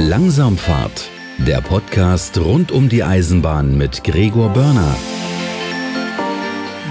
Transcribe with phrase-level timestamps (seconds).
[0.00, 4.94] Langsamfahrt, der Podcast rund um die Eisenbahn mit Gregor Börner.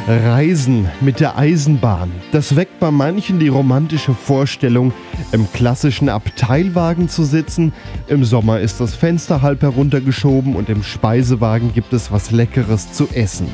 [0.10, 2.12] Reisen mit der Eisenbahn.
[2.34, 4.92] Das weckt bei manchen die romantische Vorstellung,
[5.32, 7.72] im klassischen Abteilwagen zu sitzen.
[8.08, 13.08] Im Sommer ist das Fenster halb heruntergeschoben und im Speisewagen gibt es was Leckeres zu
[13.14, 13.48] essen.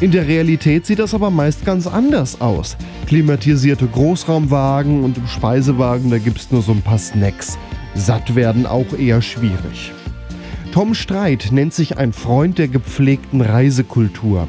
[0.00, 2.76] In der Realität sieht das aber meist ganz anders aus.
[3.08, 7.58] Klimatisierte Großraumwagen und im Speisewagen, da gibt es nur so ein paar Snacks.
[7.98, 9.92] Satt werden auch eher schwierig.
[10.72, 14.46] Tom Streit nennt sich ein Freund der gepflegten Reisekultur.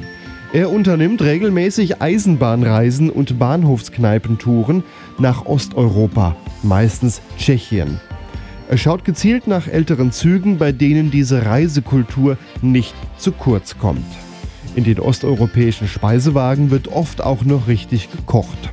[0.53, 4.84] Er unternimmt regelmäßig Eisenbahnreisen und Bahnhofskneipentouren
[5.17, 7.99] nach Osteuropa, meistens Tschechien.
[8.70, 14.05] Er schaut gezielt nach älteren Zügen, bei denen diese Reisekultur nicht zu kurz kommt.
[14.76, 18.71] In den osteuropäischen Speisewagen wird oft auch noch richtig gekocht.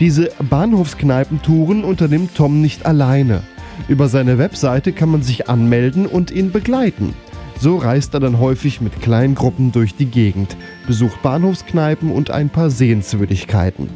[0.00, 3.42] Diese Bahnhofskneipentouren unternimmt Tom nicht alleine.
[3.88, 7.14] Über seine Webseite kann man sich anmelden und ihn begleiten.
[7.58, 12.50] So reist er dann häufig mit kleinen Gruppen durch die Gegend, besucht Bahnhofskneipen und ein
[12.50, 13.88] paar Sehenswürdigkeiten.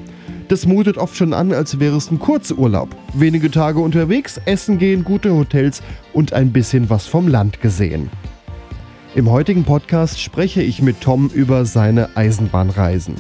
[0.49, 2.89] Das mutet oft schon an, als wäre es ein Kurzurlaub.
[3.15, 8.11] Wenige Tage unterwegs, essen gehen, gute Hotels und ein bisschen was vom Land gesehen.
[9.15, 13.15] Im heutigen Podcast spreche ich mit Tom über seine Eisenbahnreisen.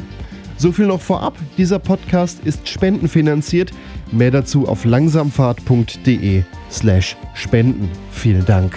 [0.56, 3.72] So viel noch vorab, dieser Podcast ist spendenfinanziert.
[4.12, 7.88] Mehr dazu auf langsamfahrt.de slash spenden.
[8.10, 8.74] Vielen Dank.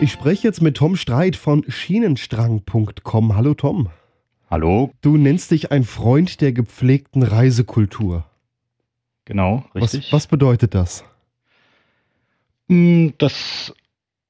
[0.00, 3.36] Ich spreche jetzt mit Tom Streit von Schienenstrang.com.
[3.36, 3.90] Hallo Tom.
[4.50, 4.90] Hallo.
[5.00, 8.24] Du nennst dich ein Freund der gepflegten Reisekultur.
[9.26, 10.06] Genau, richtig.
[10.06, 11.04] Was, was bedeutet das?
[12.68, 13.74] Hm, das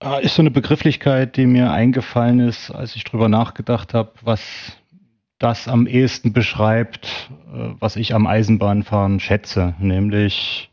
[0.03, 4.43] äh, ist so eine Begrifflichkeit, die mir eingefallen ist, als ich drüber nachgedacht habe, was
[5.43, 10.71] das am ehesten beschreibt, äh, was ich am Eisenbahnfahren schätze, nämlich,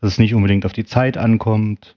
[0.00, 1.96] dass es nicht unbedingt auf die Zeit ankommt,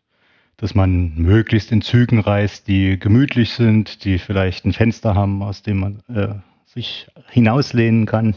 [0.58, 5.64] dass man möglichst in Zügen reist, die gemütlich sind, die vielleicht ein Fenster haben, aus
[5.64, 6.36] dem man äh,
[6.66, 8.36] sich hinauslehnen kann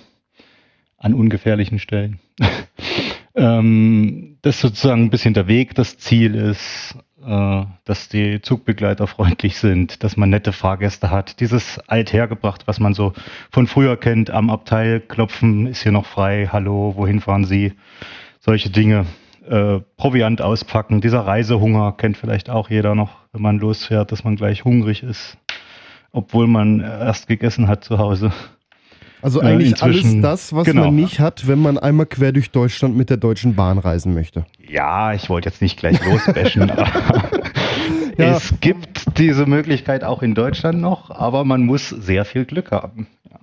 [0.97, 2.21] an ungefährlichen Stellen.
[3.34, 10.03] ähm, dass sozusagen ein bisschen der Weg das Ziel ist, dass die Zugbegleiter freundlich sind,
[10.03, 11.41] dass man nette Fahrgäste hat.
[11.41, 13.12] Dieses althergebracht, was man so
[13.50, 17.75] von früher kennt, am Abteil klopfen, ist hier noch frei, hallo, wohin fahren Sie?
[18.41, 19.06] Solche Dinge.
[19.49, 24.37] Äh, Proviant auspacken, dieser Reisehunger kennt vielleicht auch jeder noch, wenn man losfährt, dass man
[24.37, 25.37] gleich hungrig ist,
[26.12, 28.33] obwohl man erst gegessen hat zu Hause.
[29.22, 30.87] Also eigentlich äh, alles das, was genau.
[30.87, 34.44] man nicht hat, wenn man einmal quer durch Deutschland mit der Deutschen Bahn reisen möchte.
[34.69, 36.91] Ja, ich wollte jetzt nicht gleich losbashen, aber
[38.19, 38.37] ja.
[38.37, 43.06] es gibt diese Möglichkeit auch in Deutschland noch, aber man muss sehr viel Glück haben.
[43.31, 43.38] Ja,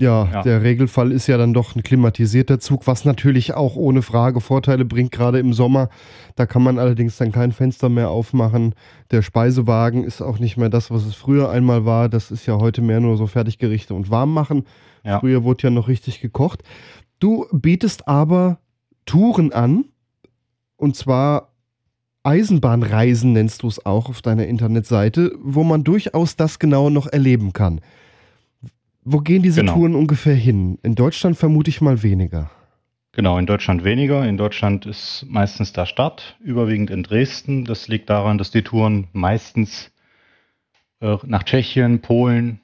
[0.00, 4.40] ja, der Regelfall ist ja dann doch ein klimatisierter Zug, was natürlich auch ohne Frage
[4.40, 5.90] Vorteile bringt, gerade im Sommer.
[6.36, 8.74] Da kann man allerdings dann kein Fenster mehr aufmachen.
[9.10, 12.08] Der Speisewagen ist auch nicht mehr das, was es früher einmal war.
[12.08, 14.64] Das ist ja heute mehr nur so Fertiggerichte und warm machen.
[15.04, 15.20] Ja.
[15.20, 16.62] Früher wurde ja noch richtig gekocht.
[17.18, 18.58] Du bietest aber
[19.04, 19.84] Touren an,
[20.76, 21.52] und zwar
[22.22, 27.52] Eisenbahnreisen nennst du es auch auf deiner Internetseite, wo man durchaus das genau noch erleben
[27.52, 27.80] kann.
[29.12, 29.74] Wo gehen diese genau.
[29.74, 30.78] Touren ungefähr hin?
[30.84, 32.48] In Deutschland vermute ich mal weniger.
[33.10, 34.24] Genau, in Deutschland weniger.
[34.24, 37.64] In Deutschland ist meistens der Start, überwiegend in Dresden.
[37.64, 39.90] Das liegt daran, dass die Touren meistens
[41.00, 42.60] äh, nach Tschechien, Polen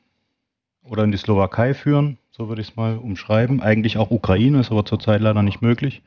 [0.85, 2.17] oder in die Slowakei führen.
[2.31, 3.61] So würde ich es mal umschreiben.
[3.61, 6.03] Eigentlich auch Ukraine, ist aber zurzeit leider nicht möglich.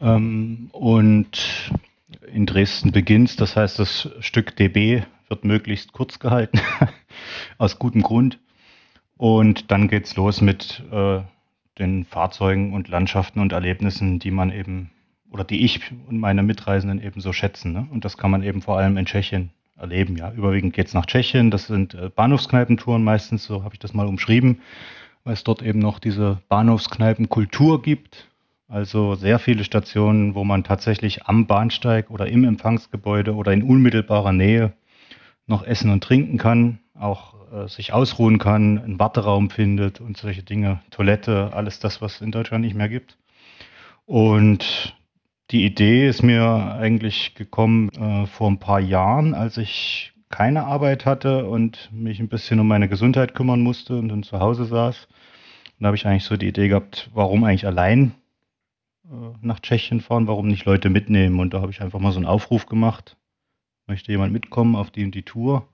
[0.00, 1.70] Ähm, und
[2.32, 6.58] in Dresden beginnt Das heißt, das Stück DB wird möglichst kurz gehalten,
[7.58, 8.40] aus gutem Grund.
[9.22, 11.20] Und dann geht's los mit äh,
[11.78, 14.90] den Fahrzeugen und Landschaften und Erlebnissen, die man eben
[15.30, 17.72] oder die ich und meine Mitreisenden eben so schätzen.
[17.72, 17.86] Ne?
[17.92, 20.16] Und das kann man eben vor allem in Tschechien erleben.
[20.16, 21.52] Ja, überwiegend geht's nach Tschechien.
[21.52, 23.44] Das sind äh, Bahnhofskneipentouren meistens.
[23.44, 24.60] So habe ich das mal umschrieben,
[25.22, 28.28] weil es dort eben noch diese Bahnhofskneipenkultur gibt.
[28.66, 34.32] Also sehr viele Stationen, wo man tatsächlich am Bahnsteig oder im Empfangsgebäude oder in unmittelbarer
[34.32, 34.72] Nähe
[35.46, 36.80] noch essen und trinken kann.
[37.02, 42.16] Auch äh, sich ausruhen kann, einen Warteraum findet und solche Dinge, Toilette, alles das, was
[42.16, 43.18] es in Deutschland nicht mehr gibt.
[44.06, 44.96] Und
[45.50, 51.04] die Idee ist mir eigentlich gekommen äh, vor ein paar Jahren, als ich keine Arbeit
[51.04, 55.06] hatte und mich ein bisschen um meine Gesundheit kümmern musste und dann zu Hause saß.
[55.06, 58.14] Und da habe ich eigentlich so die Idee gehabt, warum eigentlich allein
[59.04, 59.08] äh,
[59.40, 61.38] nach Tschechien fahren, warum nicht Leute mitnehmen.
[61.38, 63.16] Und da habe ich einfach mal so einen Aufruf gemacht.
[63.86, 65.68] Möchte jemand mitkommen auf die die Tour?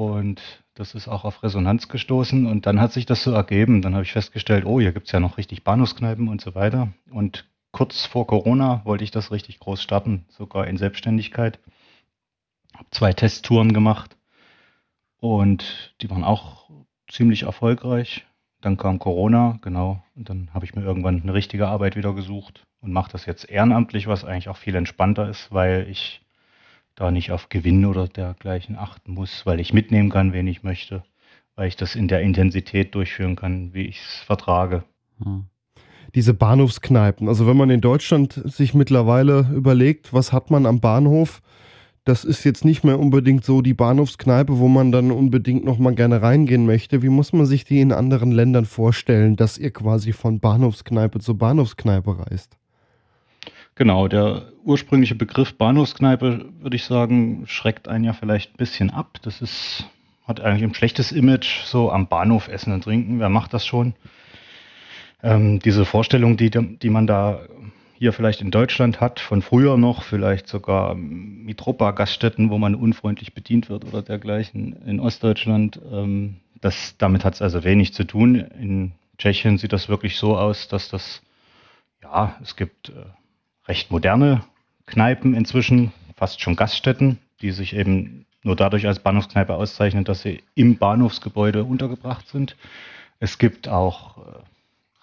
[0.00, 0.40] Und
[0.72, 3.82] das ist auch auf Resonanz gestoßen und dann hat sich das so ergeben.
[3.82, 6.88] Dann habe ich festgestellt, oh, hier gibt es ja noch richtig Bahnhofskneipen und so weiter.
[7.10, 11.58] Und kurz vor Corona wollte ich das richtig groß starten, sogar in Selbstständigkeit.
[12.74, 14.16] Habe zwei Testtouren gemacht
[15.18, 16.70] und die waren auch
[17.06, 18.24] ziemlich erfolgreich.
[18.62, 22.64] Dann kam Corona, genau, und dann habe ich mir irgendwann eine richtige Arbeit wieder gesucht
[22.80, 26.22] und mache das jetzt ehrenamtlich, was eigentlich auch viel entspannter ist, weil ich
[27.00, 31.02] da nicht auf Gewinn oder dergleichen achten muss, weil ich mitnehmen kann, wen ich möchte,
[31.56, 34.84] weil ich das in der Intensität durchführen kann, wie ich es vertrage.
[35.22, 35.44] Hm.
[36.14, 41.40] Diese Bahnhofskneipen, also wenn man in Deutschland sich mittlerweile überlegt, was hat man am Bahnhof,
[42.04, 45.94] das ist jetzt nicht mehr unbedingt so die Bahnhofskneipe, wo man dann unbedingt noch mal
[45.94, 47.02] gerne reingehen möchte.
[47.02, 51.38] Wie muss man sich die in anderen Ländern vorstellen, dass ihr quasi von Bahnhofskneipe zu
[51.38, 52.59] Bahnhofskneipe reist?
[53.80, 59.16] Genau, der ursprüngliche Begriff Bahnhofskneipe, würde ich sagen, schreckt einen ja vielleicht ein bisschen ab.
[59.22, 59.86] Das ist,
[60.26, 63.20] hat eigentlich ein schlechtes Image, so am Bahnhof essen und trinken.
[63.20, 63.94] Wer macht das schon?
[65.22, 67.40] Ähm, diese Vorstellung, die, die man da
[67.94, 73.70] hier vielleicht in Deutschland hat, von früher noch, vielleicht sogar Mitropa-Gaststätten, wo man unfreundlich bedient
[73.70, 75.80] wird oder dergleichen in Ostdeutschland.
[75.90, 78.34] Ähm, das, damit hat es also wenig zu tun.
[78.34, 81.22] In Tschechien sieht das wirklich so aus, dass das,
[82.02, 82.92] ja, es gibt äh,
[83.70, 84.42] recht moderne
[84.86, 90.42] Kneipen inzwischen, fast schon Gaststätten, die sich eben nur dadurch als Bahnhofskneipe auszeichnen, dass sie
[90.56, 92.56] im Bahnhofsgebäude untergebracht sind.
[93.20, 94.22] Es gibt auch äh,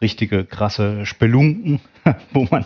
[0.02, 1.80] richtige krasse Spelunken,
[2.34, 2.66] wo man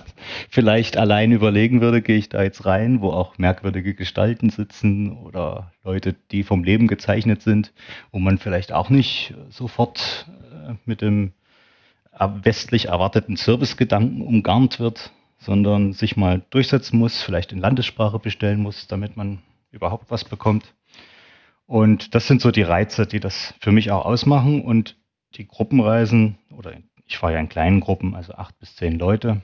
[0.50, 5.72] vielleicht allein überlegen würde, gehe ich da jetzt rein, wo auch merkwürdige Gestalten sitzen oder
[5.84, 7.74] Leute, die vom Leben gezeichnet sind,
[8.12, 11.34] wo man vielleicht auch nicht sofort äh, mit dem
[12.44, 18.88] westlich erwarteten Servicegedanken umgarnt wird, sondern sich mal durchsetzen muss, vielleicht in Landessprache bestellen muss,
[18.88, 19.40] damit man
[19.72, 20.74] überhaupt was bekommt.
[21.66, 24.62] Und das sind so die Reize, die das für mich auch ausmachen.
[24.62, 24.98] Und
[25.36, 26.74] die Gruppenreisen oder
[27.08, 29.42] ich fahre ja in kleinen Gruppen, also acht bis zehn Leute.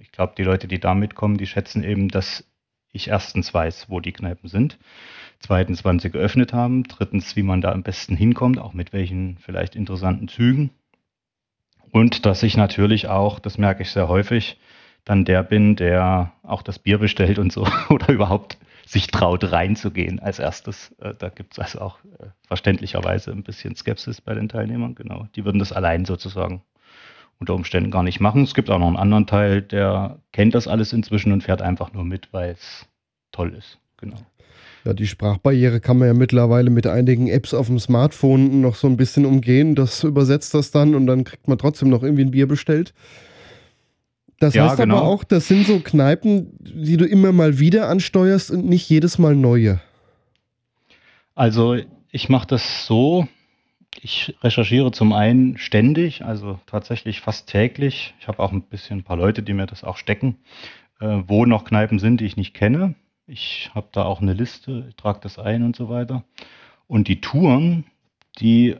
[0.00, 2.44] Ich glaube, die Leute, die da mitkommen, die schätzen eben, dass
[2.92, 4.78] ich erstens weiß, wo die Kneipen sind,
[5.38, 9.38] zweitens, wann sie geöffnet haben, drittens, wie man da am besten hinkommt, auch mit welchen
[9.38, 10.70] vielleicht interessanten Zügen.
[11.92, 14.58] Und dass ich natürlich auch, das merke ich sehr häufig,
[15.04, 20.18] dann der bin, der auch das Bier bestellt und so oder überhaupt sich traut reinzugehen
[20.18, 20.94] als erstes.
[21.00, 24.94] Äh, da gibt es also auch äh, verständlicherweise ein bisschen Skepsis bei den Teilnehmern.
[24.94, 26.62] Genau, die würden das allein sozusagen
[27.38, 28.42] unter Umständen gar nicht machen.
[28.42, 31.92] Es gibt auch noch einen anderen Teil, der kennt das alles inzwischen und fährt einfach
[31.92, 32.86] nur mit, weil es
[33.32, 33.78] toll ist.
[33.96, 34.18] Genau.
[34.84, 38.88] Ja, die Sprachbarriere kann man ja mittlerweile mit einigen Apps auf dem Smartphone noch so
[38.88, 39.74] ein bisschen umgehen.
[39.74, 42.94] Das übersetzt das dann und dann kriegt man trotzdem noch irgendwie ein Bier bestellt.
[44.40, 44.96] Das ja, heißt genau.
[44.96, 49.18] aber auch, das sind so Kneipen, die du immer mal wieder ansteuerst und nicht jedes
[49.18, 49.80] Mal neue.
[51.34, 51.76] Also
[52.10, 53.28] ich mache das so,
[54.00, 58.14] ich recherchiere zum einen ständig, also tatsächlich fast täglich.
[58.18, 60.38] Ich habe auch ein bisschen ein paar Leute, die mir das auch stecken,
[61.00, 62.94] äh, wo noch Kneipen sind, die ich nicht kenne.
[63.26, 66.24] Ich habe da auch eine Liste, trage das ein und so weiter.
[66.86, 67.84] Und die Touren,
[68.38, 68.76] die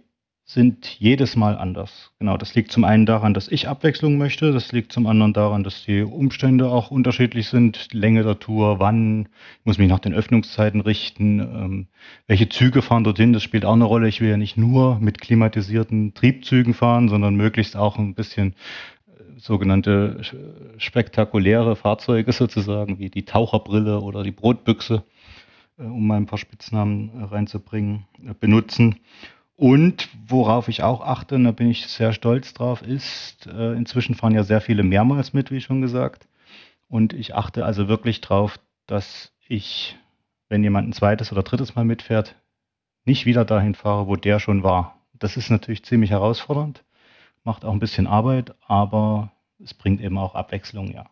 [0.52, 2.10] sind jedes Mal anders.
[2.18, 5.62] Genau, das liegt zum einen daran, dass ich Abwechslung möchte, das liegt zum anderen daran,
[5.62, 9.28] dass die Umstände auch unterschiedlich sind, Länge der Tour, wann,
[9.60, 11.86] ich muss mich nach den Öffnungszeiten richten, ähm,
[12.26, 14.08] welche Züge fahren dorthin, das spielt auch eine Rolle.
[14.08, 18.54] Ich will ja nicht nur mit klimatisierten Triebzügen fahren, sondern möglichst auch ein bisschen
[19.06, 20.20] äh, sogenannte
[20.78, 25.04] spektakuläre Fahrzeuge sozusagen, wie die Taucherbrille oder die Brotbüchse,
[25.78, 28.96] äh, um mal ein paar Spitznamen äh, reinzubringen, äh, benutzen.
[29.60, 34.14] Und worauf ich auch achte, und da bin ich sehr stolz drauf, ist, äh, inzwischen
[34.14, 36.26] fahren ja sehr viele mehrmals mit, wie schon gesagt.
[36.88, 39.98] Und ich achte also wirklich drauf, dass ich,
[40.48, 42.36] wenn jemand ein zweites oder drittes Mal mitfährt,
[43.04, 44.96] nicht wieder dahin fahre, wo der schon war.
[45.12, 46.82] Das ist natürlich ziemlich herausfordernd,
[47.44, 49.30] macht auch ein bisschen Arbeit, aber
[49.62, 51.04] es bringt eben auch Abwechslung, ja.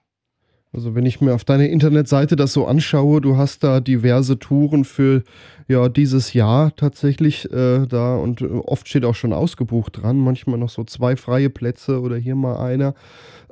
[0.73, 4.85] Also wenn ich mir auf deiner Internetseite das so anschaue, du hast da diverse Touren
[4.85, 5.23] für
[5.67, 10.69] ja dieses Jahr tatsächlich äh, da und oft steht auch schon ausgebucht dran, manchmal noch
[10.69, 12.95] so zwei freie Plätze oder hier mal einer.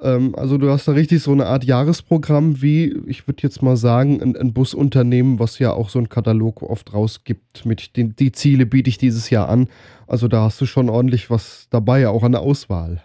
[0.01, 3.77] Ähm, also du hast da richtig so eine Art Jahresprogramm wie, ich würde jetzt mal
[3.77, 8.33] sagen, ein, ein, Busunternehmen, was ja auch so einen Katalog oft rausgibt mit den die
[8.33, 9.69] Ziele biete ich dieses Jahr an.
[10.07, 13.03] Also da hast du schon ordentlich was dabei, auch an der Auswahl.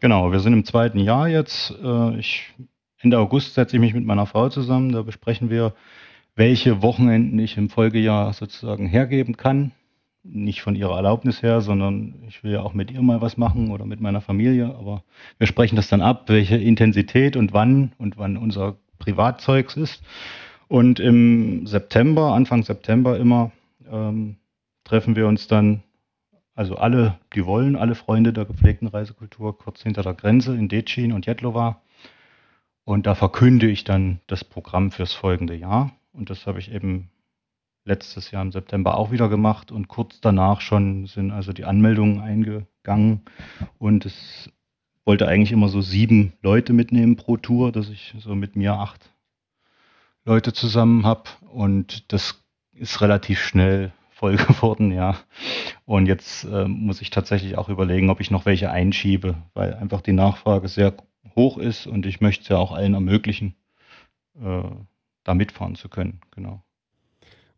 [0.00, 1.72] Genau, wir sind im zweiten Jahr jetzt.
[1.82, 2.52] Äh, ich
[3.00, 4.90] Ende August setze ich mich mit meiner Frau zusammen.
[4.90, 5.74] Da besprechen wir,
[6.34, 9.72] welche Wochenenden ich im Folgejahr sozusagen hergeben kann.
[10.24, 13.70] Nicht von ihrer Erlaubnis her, sondern ich will ja auch mit ihr mal was machen
[13.70, 14.74] oder mit meiner Familie.
[14.76, 15.04] Aber
[15.38, 20.02] wir sprechen das dann ab, welche Intensität und wann und wann unser Privatzeugs ist.
[20.66, 23.52] Und im September, Anfang September immer,
[23.90, 24.36] ähm,
[24.82, 25.84] treffen wir uns dann,
[26.54, 31.12] also alle, die wollen, alle Freunde der gepflegten Reisekultur, kurz hinter der Grenze in Decin
[31.12, 31.80] und Jetlowa
[32.88, 35.92] Und da verkünde ich dann das Programm fürs folgende Jahr.
[36.10, 37.10] Und das habe ich eben
[37.84, 39.70] letztes Jahr im September auch wieder gemacht.
[39.70, 43.26] Und kurz danach schon sind also die Anmeldungen eingegangen.
[43.76, 44.50] Und es
[45.04, 49.10] wollte eigentlich immer so sieben Leute mitnehmen pro Tour, dass ich so mit mir acht
[50.24, 51.24] Leute zusammen habe.
[51.42, 52.42] Und das
[52.72, 55.18] ist relativ schnell voll geworden, ja.
[55.84, 60.00] Und jetzt äh, muss ich tatsächlich auch überlegen, ob ich noch welche einschiebe, weil einfach
[60.00, 60.94] die Nachfrage sehr
[61.36, 63.54] hoch ist und ich möchte es ja auch allen ermöglichen,
[64.42, 64.62] äh,
[65.24, 66.62] da mitfahren zu können, genau.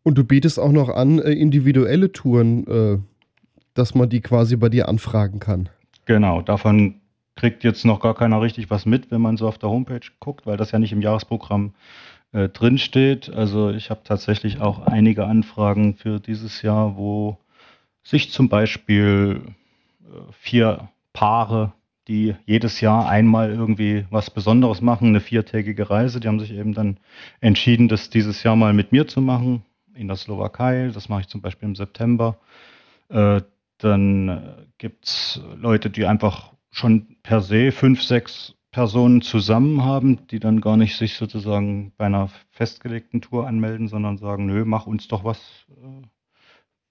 [0.03, 2.97] Und du bietest auch noch an, äh, individuelle Touren, äh,
[3.73, 5.69] dass man die quasi bei dir anfragen kann.
[6.05, 6.95] Genau, davon
[7.35, 10.45] kriegt jetzt noch gar keiner richtig was mit, wenn man so auf der Homepage guckt,
[10.45, 11.73] weil das ja nicht im Jahresprogramm
[12.33, 13.29] äh, drinsteht.
[13.29, 17.37] Also ich habe tatsächlich auch einige Anfragen für dieses Jahr, wo
[18.03, 19.41] sich zum Beispiel
[20.03, 21.73] äh, vier Paare,
[22.07, 26.73] die jedes Jahr einmal irgendwie was Besonderes machen, eine viertägige Reise, die haben sich eben
[26.73, 26.97] dann
[27.39, 30.89] entschieden, das dieses Jahr mal mit mir zu machen in der Slowakei.
[30.93, 32.37] Das mache ich zum Beispiel im September.
[33.09, 33.41] Äh,
[33.77, 34.41] dann äh,
[34.77, 40.61] gibt es Leute, die einfach schon per se fünf, sechs Personen zusammen haben, die dann
[40.61, 45.23] gar nicht sich sozusagen bei einer festgelegten Tour anmelden, sondern sagen, nö, mach uns doch
[45.23, 45.39] was
[45.69, 46.07] äh,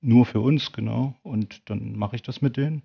[0.03, 1.15] nur für uns, genau.
[1.23, 2.83] Und dann mache ich das mit denen.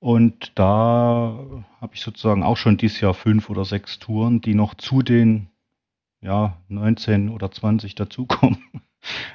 [0.00, 4.74] Und da habe ich sozusagen auch schon dieses Jahr fünf oder sechs Touren, die noch
[4.74, 5.48] zu den
[6.20, 8.58] ja, 19 oder 20 dazukommen.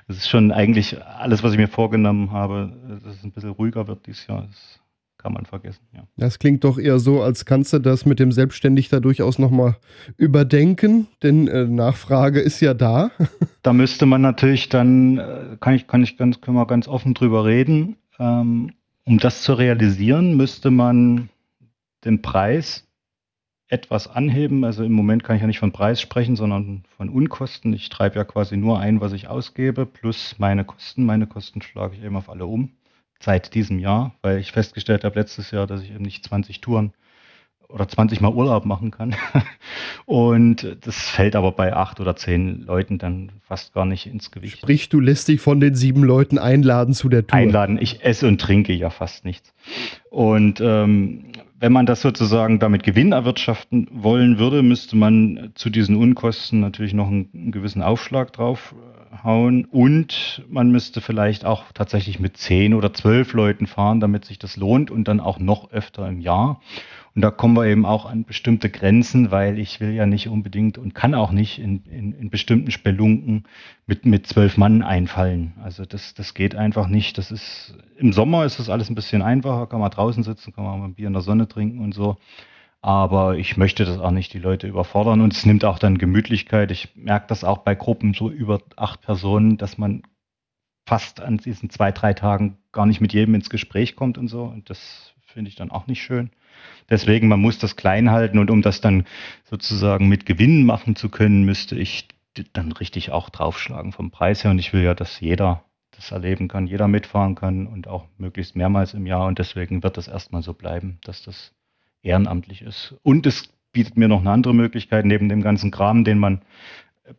[0.10, 3.88] Das ist schon eigentlich alles, was ich mir vorgenommen habe, dass es ein bisschen ruhiger
[3.88, 4.42] wird dieses Jahr.
[4.42, 4.82] Das
[5.18, 5.88] kann man vergessen.
[5.94, 6.04] Ja.
[6.18, 9.78] Das klingt doch eher so, als kannst du das mit dem Selbstständig da durchaus nochmal
[10.18, 13.12] überdenken, denn äh, Nachfrage ist ja da.
[13.64, 17.14] Da müsste man natürlich dann, äh, kann ich, kann ich ganz, können wir ganz offen
[17.14, 17.96] drüber reden.
[18.20, 18.74] Ähm,
[19.06, 21.30] um das zu realisieren, müsste man
[22.06, 22.88] den Preis
[23.68, 24.64] etwas anheben.
[24.64, 27.74] Also im Moment kann ich ja nicht von Preis sprechen, sondern von Unkosten.
[27.74, 31.06] Ich treibe ja quasi nur ein, was ich ausgebe, plus meine Kosten.
[31.06, 32.72] Meine Kosten schlage ich eben auf alle um
[33.20, 36.94] seit diesem Jahr, weil ich festgestellt habe letztes Jahr, dass ich eben nicht 20 Touren
[37.74, 39.16] oder 20 Mal Urlaub machen kann.
[40.06, 44.60] Und das fällt aber bei acht oder zehn Leuten dann fast gar nicht ins Gewicht.
[44.60, 47.38] Sprich, du lässt dich von den sieben Leuten einladen zu der Tour.
[47.38, 47.80] Einladen.
[47.82, 49.54] Ich esse und trinke ja fast nichts.
[50.12, 51.26] Und ähm,
[51.60, 56.94] wenn man das sozusagen damit Gewinn erwirtschaften wollen würde, müsste man zu diesen Unkosten natürlich
[56.94, 58.76] noch einen, einen gewissen Aufschlag drauf
[59.24, 64.40] hauen und man müsste vielleicht auch tatsächlich mit zehn oder zwölf Leuten fahren, damit sich
[64.40, 66.60] das lohnt und dann auch noch öfter im Jahr.
[67.16, 70.80] Und da kommen wir eben auch an bestimmte Grenzen, weil ich will ja nicht unbedingt
[70.80, 73.44] und kann auch nicht in, in, in bestimmten Spelunken
[73.86, 75.54] mit, mit zwölf Mann einfallen.
[75.62, 77.20] Also das, das geht einfach nicht.
[77.20, 80.64] Das ist, im Sommer ist das alles ein bisschen einfacher, kann man draußen sitzen, kann
[80.64, 82.18] man mal ein Bier in der Sonne trinken und so.
[82.82, 86.72] Aber ich möchte das auch nicht die Leute überfordern und es nimmt auch dann Gemütlichkeit.
[86.72, 90.02] Ich merke das auch bei Gruppen so über acht Personen, dass man
[90.86, 94.44] fast an diesen zwei, drei Tagen gar nicht mit jedem ins Gespräch kommt und so.
[94.44, 96.32] Und das finde ich dann auch nicht schön.
[96.90, 99.06] Deswegen, man muss das klein halten und um das dann
[99.46, 102.08] sozusagen mit Gewinn machen zu können, müsste ich
[102.54, 104.52] dann richtig auch draufschlagen vom Preis her.
[104.52, 108.56] Und ich will ja, dass jeder das erleben kann, jeder mitfahren kann und auch möglichst
[108.56, 109.28] mehrmals im Jahr.
[109.28, 111.54] Und deswegen wird das erstmal so bleiben, dass das
[112.02, 112.96] ehrenamtlich ist.
[113.04, 116.42] Und es bietet mir noch eine andere Möglichkeit, neben dem ganzen Kram, den man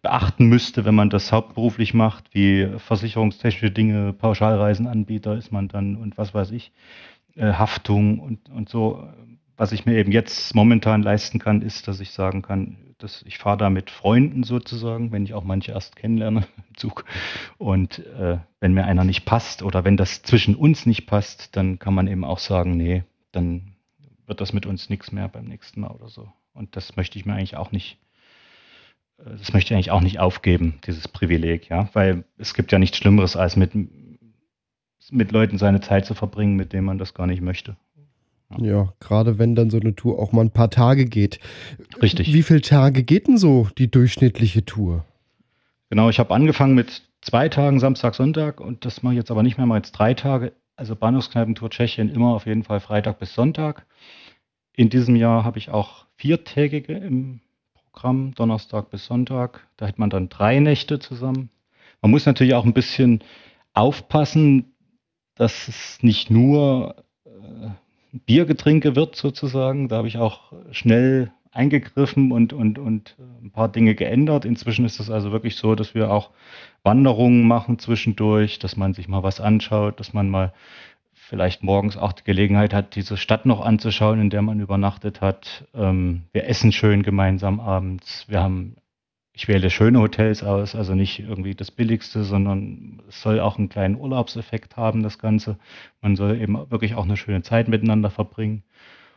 [0.00, 6.16] beachten müsste, wenn man das hauptberuflich macht, wie versicherungstechnische Dinge, Pauschalreisenanbieter ist man dann und
[6.16, 6.72] was weiß ich,
[7.42, 9.08] Haftung und, und so.
[9.56, 13.38] Was ich mir eben jetzt momentan leisten kann, ist, dass ich sagen kann, dass ich
[13.38, 17.04] fahre da mit Freunden sozusagen, wenn ich auch manche erst kennenlerne im Zug.
[17.58, 21.78] Und äh, wenn mir einer nicht passt oder wenn das zwischen uns nicht passt, dann
[21.78, 23.74] kann man eben auch sagen, nee, dann
[24.26, 26.32] wird das mit uns nichts mehr beim nächsten Mal oder so.
[26.52, 27.98] Und das möchte ich mir eigentlich auch nicht,
[29.18, 32.78] äh, das möchte ich eigentlich auch nicht aufgeben, dieses Privileg, ja, weil es gibt ja
[32.78, 33.72] nichts Schlimmeres, als mit,
[35.11, 37.76] mit Leuten seine Zeit zu verbringen, mit denen man das gar nicht möchte.
[38.58, 38.64] Ja.
[38.64, 41.40] ja, gerade wenn dann so eine Tour auch mal ein paar Tage geht.
[42.02, 42.32] Richtig.
[42.32, 45.04] Wie viele Tage geht denn so die durchschnittliche Tour?
[45.90, 49.42] Genau, ich habe angefangen mit zwei Tagen, Samstag, Sonntag und das mache ich jetzt aber
[49.42, 53.34] nicht mehr, mal jetzt drei Tage also Bahnhofskneipentour Tschechien immer auf jeden Fall Freitag bis
[53.34, 53.87] Sonntag.
[54.73, 57.40] In diesem Jahr habe ich auch viertägige im
[57.75, 59.66] Programm, Donnerstag bis Sonntag.
[59.76, 61.50] Da hat man dann drei Nächte zusammen.
[62.02, 63.23] Man muss natürlich auch ein bisschen
[63.73, 64.73] aufpassen,
[65.34, 67.68] dass es nicht nur äh,
[68.26, 69.88] Biergetrinke wird sozusagen.
[69.88, 74.44] Da habe ich auch schnell eingegriffen und, und, und äh, ein paar Dinge geändert.
[74.44, 76.30] Inzwischen ist es also wirklich so, dass wir auch
[76.82, 80.52] Wanderungen machen zwischendurch, dass man sich mal was anschaut, dass man mal
[81.12, 85.64] vielleicht morgens auch die Gelegenheit hat, diese Stadt noch anzuschauen, in der man übernachtet hat.
[85.74, 88.26] Ähm, wir essen schön gemeinsam abends.
[88.28, 88.76] Wir haben,
[89.36, 93.68] ich wähle schöne Hotels aus, also nicht irgendwie das billigste, sondern es soll auch einen
[93.68, 95.58] kleinen Urlaubseffekt haben, das Ganze.
[96.00, 98.62] Man soll eben wirklich auch eine schöne Zeit miteinander verbringen.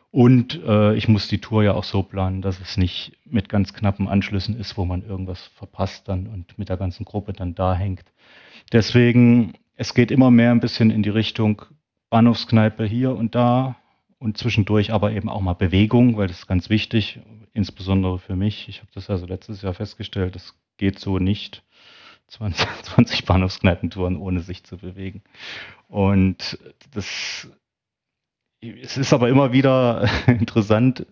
[0.09, 3.73] Und äh, ich muss die Tour ja auch so planen, dass es nicht mit ganz
[3.73, 7.75] knappen Anschlüssen ist, wo man irgendwas verpasst dann und mit der ganzen Gruppe dann da
[7.75, 8.05] hängt.
[8.73, 11.61] Deswegen, es geht immer mehr ein bisschen in die Richtung
[12.09, 13.75] Bahnhofskneipe hier und da
[14.19, 17.19] und zwischendurch aber eben auch mal Bewegung, weil das ist ganz wichtig,
[17.53, 18.67] insbesondere für mich.
[18.69, 21.63] Ich habe das also letztes Jahr festgestellt, das geht so nicht.
[22.27, 25.21] 20, 20 Bahnhofskneipentouren ohne sich zu bewegen.
[25.87, 26.59] Und
[26.91, 27.47] das
[28.59, 31.05] es ist aber immer wieder interessant,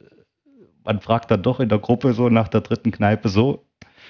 [0.83, 3.64] man fragt dann doch in der Gruppe so nach der dritten Kneipe so,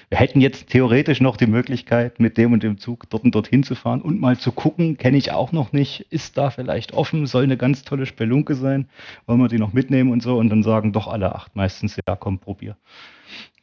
[0.08, 3.62] wir hätten jetzt theoretisch noch die Möglichkeit, mit dem und dem Zug dort und dorthin
[3.62, 7.26] zu fahren und mal zu gucken, kenne ich auch noch nicht, ist da vielleicht offen,
[7.26, 8.88] soll eine ganz tolle Spelunke sein,
[9.26, 10.38] wollen wir die noch mitnehmen und so?
[10.38, 12.76] Und dann sagen doch alle acht meistens, ja komm, probier.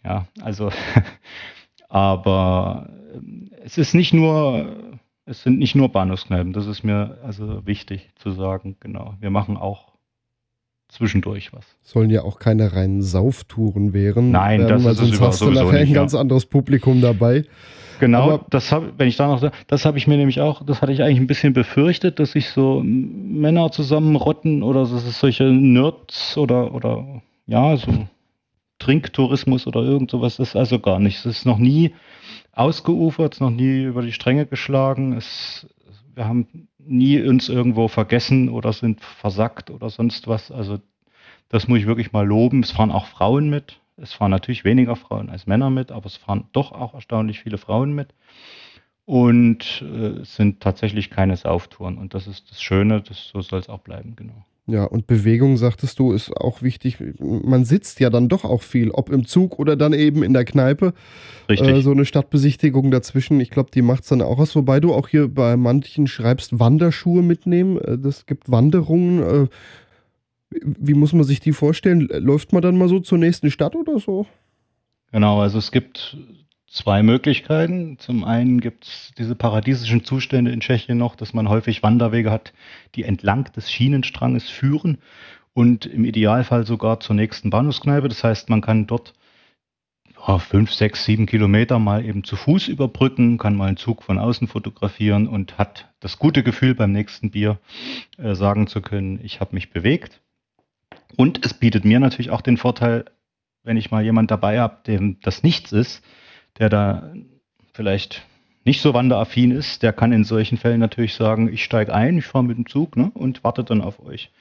[0.03, 0.71] Ja, also,
[1.89, 7.65] aber ähm, es ist nicht nur es sind nicht nur Bahnhofskneipen, das ist mir also
[7.65, 9.15] wichtig zu sagen, genau.
[9.19, 9.92] Wir machen auch
[10.93, 11.65] zwischendurch was.
[11.81, 14.31] Sollen ja auch keine reinen Sauftouren wären.
[14.31, 17.45] Nein, das ist sonst hast du nachher nicht, ein ganz anderes Publikum dabei.
[17.99, 20.81] Genau, Aber das habe, wenn ich da noch, das habe ich mir nämlich auch, das
[20.81, 25.45] hatte ich eigentlich ein bisschen befürchtet, dass sich so Männer zusammenrotten oder dass es solche
[25.45, 28.07] Nerds oder, oder ja, so
[28.79, 31.19] Trinktourismus oder irgend sowas ist also gar nicht.
[31.19, 31.93] Es ist noch nie
[32.51, 35.13] ausgeufert, noch nie über die Stränge geschlagen.
[35.13, 35.67] Es,
[36.13, 40.51] wir haben nie uns irgendwo vergessen oder sind versackt oder sonst was.
[40.51, 40.79] Also
[41.49, 42.63] das muss ich wirklich mal loben.
[42.63, 43.79] Es fahren auch Frauen mit.
[43.97, 47.57] Es fahren natürlich weniger Frauen als Männer mit, aber es fahren doch auch erstaunlich viele
[47.57, 48.13] Frauen mit.
[49.05, 51.97] Und äh, es sind tatsächlich keine Sauftouren.
[51.97, 54.45] Und das ist das Schöne, das, so soll es auch bleiben, genau.
[54.65, 56.97] Ja, und Bewegung, sagtest du, ist auch wichtig.
[57.19, 60.45] Man sitzt ja dann doch auch viel, ob im Zug oder dann eben in der
[60.45, 60.93] Kneipe.
[61.49, 61.67] Richtig.
[61.67, 64.55] Äh, so eine Stadtbesichtigung dazwischen, ich glaube, die macht es dann auch aus.
[64.55, 67.77] Wobei du auch hier bei manchen schreibst, Wanderschuhe mitnehmen.
[67.77, 69.21] Äh, das gibt Wanderungen.
[69.21, 69.47] Äh,
[70.61, 72.07] wie muss man sich die vorstellen?
[72.11, 74.27] Läuft man dann mal so zur nächsten Stadt oder so?
[75.11, 76.17] Genau, also es gibt
[76.73, 77.97] zwei Möglichkeiten.
[77.99, 82.51] Zum einen gibt es diese paradiesischen Zustände in Tschechien noch, dass man häufig Wanderwege hat,
[82.95, 84.97] die entlang des Schienenstranges führen
[85.53, 88.09] und im Idealfall sogar zur nächsten Bahnhofskneipe.
[88.09, 89.13] Das heißt, man kann dort
[90.39, 94.47] fünf, sechs, sieben Kilometer mal eben zu Fuß überbrücken, kann mal einen Zug von außen
[94.47, 97.59] fotografieren und hat das gute Gefühl beim nächsten Bier
[98.17, 100.21] äh, sagen zu können, ich habe mich bewegt.
[101.17, 103.05] Und es bietet mir natürlich auch den Vorteil,
[103.63, 106.01] wenn ich mal jemand dabei habe, dem das nichts ist,
[106.59, 107.13] der da
[107.73, 108.23] vielleicht
[108.65, 112.25] nicht so wanderaffin ist, der kann in solchen Fällen natürlich sagen, ich steige ein, ich
[112.25, 114.31] fahre mit dem Zug ne, und warte dann auf euch.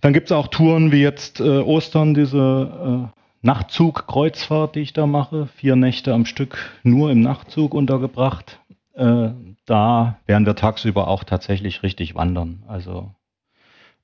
[0.00, 5.06] Dann gibt es auch Touren wie jetzt äh, Ostern, diese äh, Nachtzug-Kreuzfahrt, die ich da
[5.06, 5.46] mache.
[5.56, 8.60] Vier Nächte am Stück nur im Nachtzug untergebracht.
[8.94, 9.30] Äh,
[9.66, 12.62] da werden wir tagsüber auch tatsächlich richtig wandern.
[12.66, 13.14] Also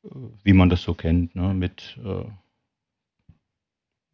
[0.05, 0.09] äh,
[0.45, 2.25] wie man das so kennt, ne, mit äh,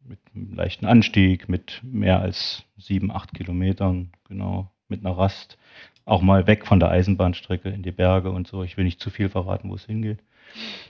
[0.07, 5.57] mit einem leichten Anstieg, mit mehr als sieben, acht Kilometern, genau, mit einer Rast.
[6.05, 8.63] Auch mal weg von der Eisenbahnstrecke in die Berge und so.
[8.63, 10.19] Ich will nicht zu viel verraten, wo es hingeht.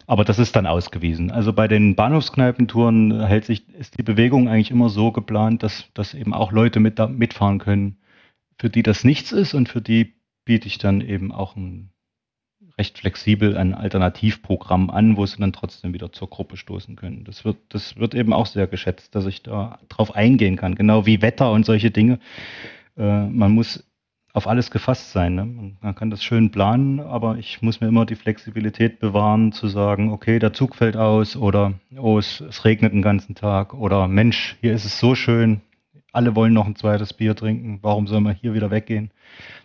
[0.08, 1.32] Aber das ist dann ausgewiesen.
[1.32, 6.14] Also bei den Bahnhofskneipentouren hält sich, ist die Bewegung eigentlich immer so geplant, dass, dass
[6.14, 7.98] eben auch Leute mit, mitfahren können,
[8.58, 10.14] für die das nichts ist und für die
[10.46, 11.93] biete ich dann eben auch ein
[12.78, 17.24] recht flexibel ein Alternativprogramm an, wo sie dann trotzdem wieder zur Gruppe stoßen können.
[17.24, 20.76] Das wird, das wird eben auch sehr geschätzt, dass ich da drauf eingehen kann.
[20.76, 22.20] Genau wie Wetter und solche Dinge.
[22.98, 23.84] Äh, man muss
[24.34, 25.36] auf alles gefasst sein.
[25.36, 25.76] Ne?
[25.82, 30.12] Man kann das schön planen, aber ich muss mir immer die Flexibilität bewahren, zu sagen,
[30.12, 34.58] okay, der Zug fällt aus oder oh, es, es regnet den ganzen Tag oder Mensch,
[34.62, 35.62] hier ist es so schön,
[36.14, 39.12] alle wollen noch ein zweites Bier trinken, warum soll man hier wieder weggehen?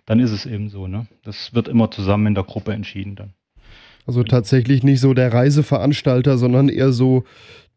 [0.08, 0.86] dann ist es eben so.
[0.86, 1.06] Ne?
[1.22, 3.34] Das wird immer zusammen in der Gruppe entschieden dann.
[4.06, 7.24] Also tatsächlich nicht so der Reiseveranstalter, sondern eher so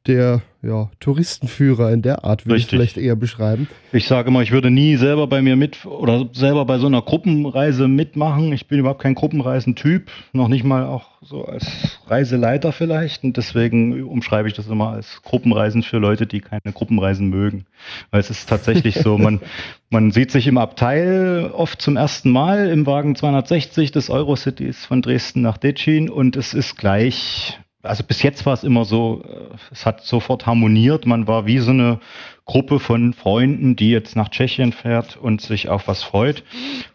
[0.07, 3.67] der ja, Touristenführer in der Art, würde ich vielleicht eher beschreiben.
[3.91, 7.01] Ich sage immer, ich würde nie selber bei mir mit oder selber bei so einer
[7.01, 8.53] Gruppenreise mitmachen.
[8.53, 13.23] Ich bin überhaupt kein Gruppenreisentyp, noch nicht mal auch so als Reiseleiter vielleicht.
[13.23, 17.65] Und deswegen umschreibe ich das immer als Gruppenreisen für Leute, die keine Gruppenreisen mögen.
[18.11, 19.41] Weil es ist tatsächlich so, man,
[19.89, 25.01] man sieht sich im Abteil oft zum ersten Mal im Wagen 260 des Eurocities von
[25.01, 29.55] Dresden nach Detschin und es ist gleich also bis jetzt war es immer so, äh,
[29.71, 31.05] es hat sofort harmoniert.
[31.05, 31.99] Man war wie so eine
[32.45, 36.43] Gruppe von Freunden, die jetzt nach Tschechien fährt und sich auf was freut.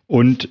[0.06, 0.50] Und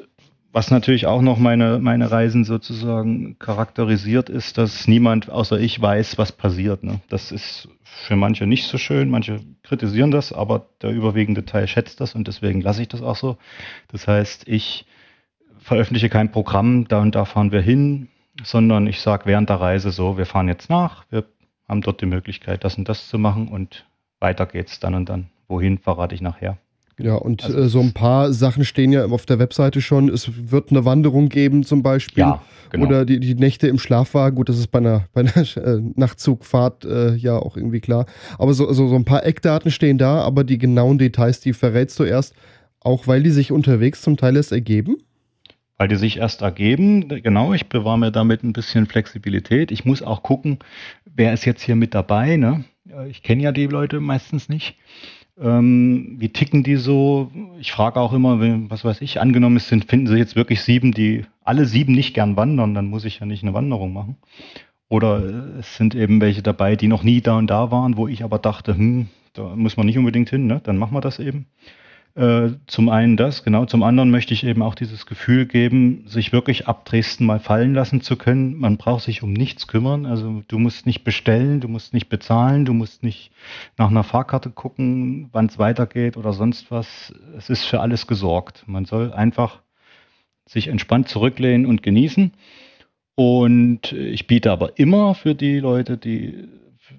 [0.52, 6.18] was natürlich auch noch meine, meine Reisen sozusagen charakterisiert, ist, dass niemand außer ich weiß,
[6.18, 6.84] was passiert.
[6.84, 7.02] Ne?
[7.10, 12.00] Das ist für manche nicht so schön, manche kritisieren das, aber der überwiegende Teil schätzt
[12.00, 13.38] das und deswegen lasse ich das auch so.
[13.92, 14.86] Das heißt, ich
[15.60, 18.08] veröffentliche kein Programm, da und da fahren wir hin,
[18.44, 21.26] sondern ich sage während der Reise so, wir fahren jetzt nach, wir
[21.68, 23.86] haben dort die Möglichkeit, das und das zu machen und
[24.20, 25.28] weiter geht's dann und dann.
[25.48, 26.58] Wohin verrate ich nachher.
[26.98, 30.10] Ja, und also, äh, so ein paar Sachen stehen ja auf der Webseite schon.
[30.10, 32.22] Es wird eine Wanderung geben zum Beispiel.
[32.22, 32.86] Ja, genau.
[32.86, 34.36] Oder die, die Nächte im Schlafwagen.
[34.36, 38.06] Gut, das ist bei einer, bei einer äh, Nachtzugfahrt äh, ja auch irgendwie klar.
[38.38, 42.00] Aber so, so, so ein paar Eckdaten stehen da, aber die genauen Details, die verrätst
[42.00, 42.34] du erst,
[42.80, 44.98] auch weil die sich unterwegs zum Teil erst ergeben?
[45.78, 49.72] Weil die sich erst ergeben, genau, ich bewahre mir damit ein bisschen Flexibilität.
[49.72, 50.60] Ich muss auch gucken,
[51.06, 52.38] wer ist jetzt hier mit dabei.
[52.38, 52.64] Ne?
[53.10, 54.78] Ich kenne ja die Leute meistens nicht.
[55.38, 57.30] Ähm, wie ticken die so?
[57.60, 60.94] Ich frage auch immer, was weiß ich, angenommen es sind, finden sie jetzt wirklich sieben,
[60.94, 64.16] die alle sieben nicht gern wandern, dann muss ich ja nicht eine Wanderung machen.
[64.88, 68.08] Oder äh, es sind eben welche dabei, die noch nie da und da waren, wo
[68.08, 70.62] ich aber dachte, hm, da muss man nicht unbedingt hin, ne?
[70.64, 71.48] dann machen wir das eben.
[72.16, 73.66] Äh, zum einen das, genau.
[73.66, 77.74] Zum anderen möchte ich eben auch dieses Gefühl geben, sich wirklich ab Dresden mal fallen
[77.74, 78.56] lassen zu können.
[78.56, 80.06] Man braucht sich um nichts kümmern.
[80.06, 83.32] Also du musst nicht bestellen, du musst nicht bezahlen, du musst nicht
[83.78, 87.14] nach einer Fahrkarte gucken, wann es weitergeht oder sonst was.
[87.38, 88.64] Es ist für alles gesorgt.
[88.66, 89.62] Man soll einfach
[90.48, 92.32] sich entspannt zurücklehnen und genießen.
[93.16, 96.48] Und ich biete aber immer für die Leute, die,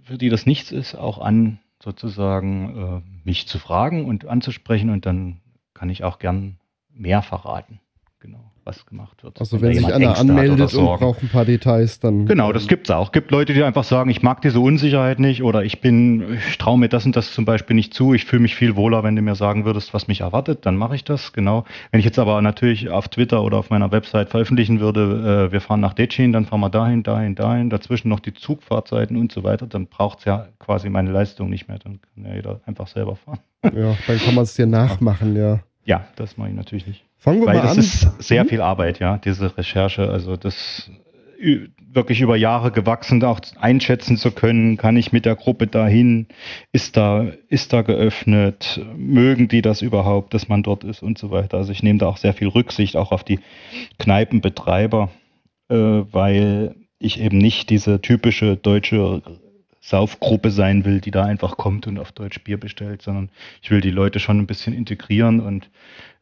[0.03, 5.07] für die das nichts ist, auch an, sozusagen äh, mich zu fragen und anzusprechen und
[5.07, 5.41] dann
[5.73, 6.59] kann ich auch gern
[6.91, 7.81] mehr verraten.
[8.19, 9.39] Genau, was gemacht wird.
[9.41, 12.27] Also wenn, wenn sich einer anmeldet und braucht ein paar Details, dann.
[12.27, 13.07] Genau, das gibt es auch.
[13.07, 16.59] Es gibt Leute, die einfach sagen, ich mag diese Unsicherheit nicht oder ich bin, ich
[16.59, 18.13] traue mir das und das zum Beispiel nicht zu.
[18.13, 20.97] Ich fühle mich viel wohler, wenn du mir sagen würdest, was mich erwartet, dann mache
[20.97, 21.65] ich das, genau.
[21.93, 25.61] Wenn ich jetzt aber natürlich auf Twitter oder auf meiner Website veröffentlichen würde, äh, wir
[25.61, 29.45] fahren nach Decin, dann fahren wir dahin, dahin, dahin, dazwischen noch die Zugfahrzeiten und so
[29.45, 31.79] weiter, dann braucht es ja quasi meine Leistung nicht mehr.
[31.79, 33.39] Dann kann ja jeder einfach selber fahren.
[33.63, 35.61] Ja, dann kann man es dir nachmachen, ja.
[35.85, 37.06] Ja, das mache ich natürlich nicht.
[37.27, 37.79] Fangen wir Weil mal das an.
[37.79, 38.49] ist sehr mhm.
[38.49, 40.09] viel Arbeit, ja, diese Recherche.
[40.09, 40.89] Also das
[41.93, 46.29] wirklich über Jahre gewachsen, auch einschätzen zu können, kann ich mit der Gruppe dahin,
[46.71, 51.33] ist da, ist da geöffnet, mögen die das überhaupt, dass man dort ist und so
[51.33, 51.57] weiter.
[51.57, 53.41] Also ich nehme da auch sehr viel Rücksicht auch auf die
[53.99, 55.11] Kneipenbetreiber,
[55.69, 59.23] äh, weil ich eben nicht diese typische deutsche
[59.81, 63.31] Saufgruppe sein will, die da einfach kommt und auf Deutsch Bier bestellt, sondern
[63.63, 65.69] ich will die Leute schon ein bisschen integrieren und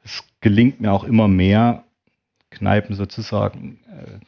[0.04, 1.84] es gelingt mir auch immer mehr,
[2.50, 4.20] Kneipen sozusagen äh,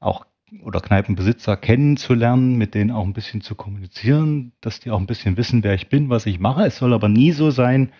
[0.00, 0.24] auch
[0.62, 5.36] oder Kneipenbesitzer kennenzulernen, mit denen auch ein bisschen zu kommunizieren, dass die auch ein bisschen
[5.36, 6.64] wissen, wer ich bin, was ich mache.
[6.64, 7.92] Es soll aber nie so sein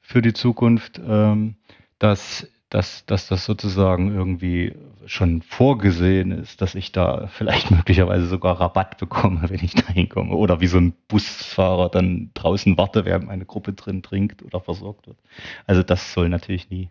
[0.00, 1.54] für die Zukunft, ähm,
[2.00, 4.74] dass dass, dass das sozusagen irgendwie
[5.06, 10.34] schon vorgesehen ist, dass ich da vielleicht möglicherweise sogar Rabatt bekomme, wenn ich da hinkomme.
[10.34, 15.06] Oder wie so ein Busfahrer dann draußen warte, während meine Gruppe drin trinkt oder versorgt
[15.06, 15.18] wird.
[15.66, 16.90] Also das soll natürlich nie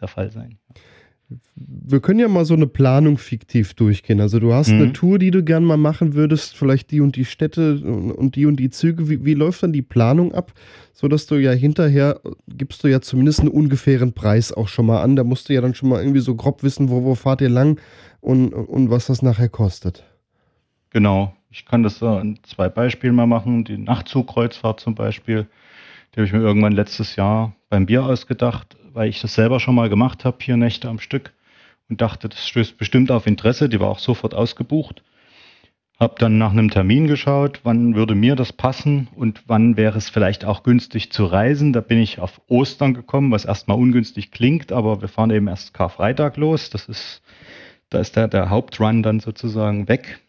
[0.00, 0.58] der Fall sein
[1.54, 4.20] wir können ja mal so eine Planung fiktiv durchgehen.
[4.20, 4.82] Also du hast mhm.
[4.82, 8.46] eine Tour, die du gern mal machen würdest, vielleicht die und die Städte und die
[8.46, 9.08] und die Züge.
[9.08, 10.52] Wie, wie läuft dann die Planung ab,
[10.92, 15.16] sodass du ja hinterher gibst du ja zumindest einen ungefähren Preis auch schon mal an.
[15.16, 17.50] Da musst du ja dann schon mal irgendwie so grob wissen, wo, wo fahrt ihr
[17.50, 17.80] lang
[18.20, 20.04] und, und was das nachher kostet.
[20.90, 21.34] Genau.
[21.50, 23.64] Ich kann das an zwei Beispielen mal machen.
[23.64, 25.46] Die Nachtzugkreuzfahrt zum Beispiel,
[26.12, 29.74] die habe ich mir irgendwann letztes Jahr beim Bier ausgedacht weil ich das selber schon
[29.74, 31.32] mal gemacht habe, vier Nächte am Stück
[31.88, 33.68] und dachte, das stößt bestimmt auf Interesse.
[33.68, 35.02] Die war auch sofort ausgebucht.
[35.98, 40.08] Habe dann nach einem Termin geschaut, wann würde mir das passen und wann wäre es
[40.08, 41.72] vielleicht auch günstig zu reisen.
[41.72, 45.74] Da bin ich auf Ostern gekommen, was erstmal ungünstig klingt, aber wir fahren eben erst
[45.74, 46.70] Karfreitag los.
[46.70, 47.22] Das ist,
[47.90, 50.20] da ist der, der Hauptrun dann sozusagen weg.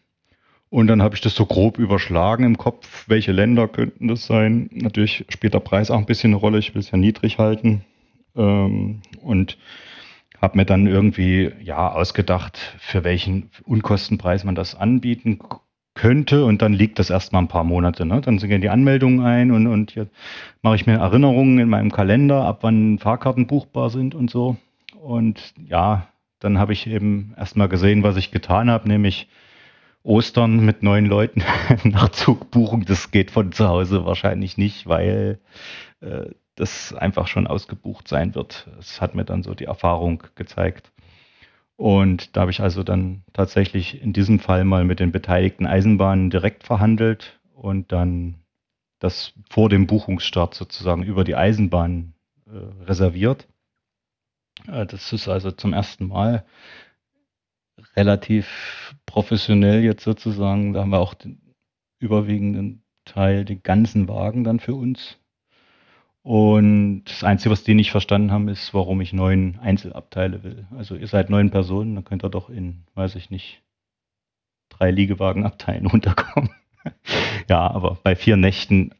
[0.74, 4.68] Und dann habe ich das so grob überschlagen im Kopf, welche Länder könnten das sein.
[4.72, 6.58] Natürlich spielt der Preis auch ein bisschen eine Rolle.
[6.58, 7.84] Ich will es ja niedrig halten.
[8.34, 9.56] Ähm, und
[10.42, 15.38] habe mir dann irgendwie ja ausgedacht, für welchen Unkostenpreis man das anbieten
[15.94, 18.04] könnte und dann liegt das erstmal ein paar Monate.
[18.04, 18.20] Ne?
[18.20, 20.12] Dann gehen die Anmeldungen ein und, und jetzt
[20.62, 24.56] mache ich mir Erinnerungen in meinem Kalender, ab wann Fahrkarten buchbar sind und so.
[25.00, 26.08] Und ja,
[26.40, 29.28] dann habe ich eben erstmal gesehen, was ich getan habe, nämlich
[30.04, 31.42] Ostern mit neun Leuten
[31.84, 32.84] Nachzugbuchung.
[32.84, 35.40] Das geht von zu Hause wahrscheinlich nicht, weil
[36.00, 38.68] äh, das einfach schon ausgebucht sein wird.
[38.76, 40.92] Das hat mir dann so die Erfahrung gezeigt.
[41.76, 46.30] Und da habe ich also dann tatsächlich in diesem Fall mal mit den beteiligten Eisenbahnen
[46.30, 48.36] direkt verhandelt und dann
[49.00, 52.14] das vor dem Buchungsstart sozusagen über die Eisenbahn
[52.46, 53.48] äh, reserviert.
[54.68, 56.44] Äh, das ist also zum ersten Mal
[57.96, 60.72] relativ professionell jetzt sozusagen.
[60.72, 61.40] Da haben wir auch den
[61.98, 65.18] überwiegenden Teil, den ganzen Wagen dann für uns.
[66.22, 70.66] Und das Einzige, was die nicht verstanden haben, ist, warum ich neun Einzelabteile will.
[70.74, 73.62] Also ihr seid neun Personen, dann könnt ihr doch in, weiß ich nicht,
[74.70, 76.50] drei Liegewagenabteilen unterkommen.
[77.48, 78.94] ja, aber bei vier Nächten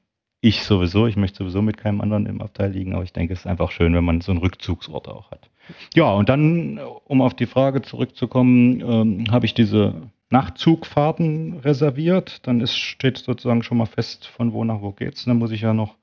[0.45, 3.41] ich sowieso, ich möchte sowieso mit keinem anderen im Abteil liegen, aber ich denke, es
[3.41, 5.49] ist einfach schön, wenn man so einen Rückzugsort auch hat.
[5.95, 9.95] Ja, und dann, um auf die Frage zurückzukommen, ähm, habe ich diese
[10.29, 12.47] Nachtzugfahrten reserviert.
[12.47, 15.25] Dann ist, steht sozusagen schon mal fest, von wo nach wo geht's.
[15.25, 15.97] Dann muss ich ja noch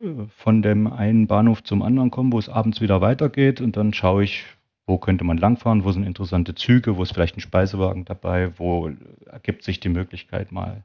[0.00, 3.60] äh, von dem einen Bahnhof zum anderen kommen, wo es abends wieder weitergeht.
[3.60, 4.44] Und dann schaue ich,
[4.86, 8.92] wo könnte man langfahren, wo sind interessante Züge, wo ist vielleicht ein Speisewagen dabei, wo
[9.26, 10.84] ergibt sich die Möglichkeit mal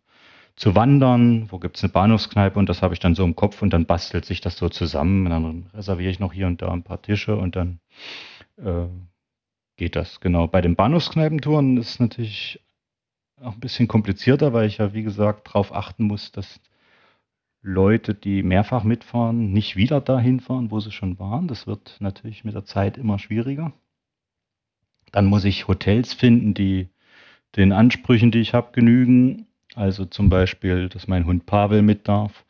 [0.58, 3.62] zu wandern, wo gibt es eine Bahnhofskneipe und das habe ich dann so im Kopf
[3.62, 6.72] und dann bastelt sich das so zusammen und dann reserviere ich noch hier und da
[6.72, 7.80] ein paar Tische und dann
[8.58, 8.88] äh,
[9.78, 10.20] geht das.
[10.20, 10.48] Genau.
[10.48, 12.60] Bei den Bahnhofskneipentouren ist es natürlich
[13.40, 16.60] auch ein bisschen komplizierter, weil ich ja, wie gesagt, darauf achten muss, dass
[17.62, 21.48] Leute, die mehrfach mitfahren, nicht wieder dahin fahren, wo sie schon waren.
[21.48, 23.74] Das wird natürlich mit der Zeit immer schwieriger.
[25.12, 26.90] Dann muss ich Hotels finden, die
[27.56, 29.47] den Ansprüchen, die ich habe, genügen
[29.78, 32.44] also zum Beispiel, dass mein Hund Pavel mit darf,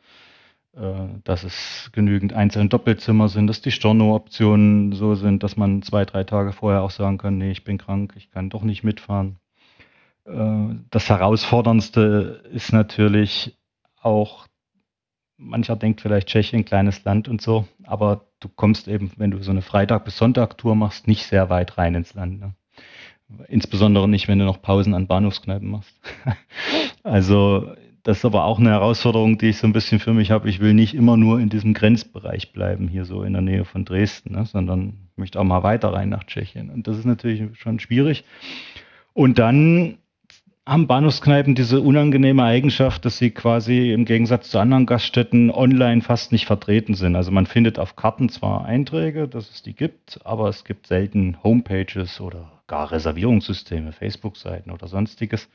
[0.74, 6.06] äh, dass es genügend einzelne Doppelzimmer sind, dass die Storno-Optionen so sind, dass man zwei,
[6.06, 9.36] drei Tage vorher auch sagen kann, nee, ich bin krank, ich kann doch nicht mitfahren.
[10.24, 13.58] Äh, das Herausforderndste ist natürlich
[14.00, 14.46] auch,
[15.36, 19.50] mancher denkt vielleicht Tschechien, kleines Land und so, aber du kommst eben, wenn du so
[19.50, 22.40] eine Freitag- bis Sonntag-Tour machst, nicht sehr weit rein ins Land.
[22.40, 22.54] Ne?
[23.48, 25.94] Insbesondere nicht, wenn du noch Pausen an Bahnhofskneipen machst.
[27.02, 30.48] also das ist aber auch eine Herausforderung, die ich so ein bisschen für mich habe.
[30.48, 33.84] Ich will nicht immer nur in diesem Grenzbereich bleiben, hier so in der Nähe von
[33.84, 36.70] Dresden, ne, sondern möchte auch mal weiter rein nach Tschechien.
[36.70, 38.24] Und das ist natürlich schon schwierig.
[39.12, 39.98] Und dann
[40.68, 46.30] haben Bahnhofskneipen diese unangenehme Eigenschaft, dass sie quasi im Gegensatz zu anderen Gaststätten online fast
[46.30, 47.16] nicht vertreten sind.
[47.16, 51.42] Also man findet auf Karten zwar Einträge, dass es die gibt, aber es gibt selten
[51.42, 55.48] Homepages oder gar Reservierungssysteme, Facebook-Seiten oder sonstiges.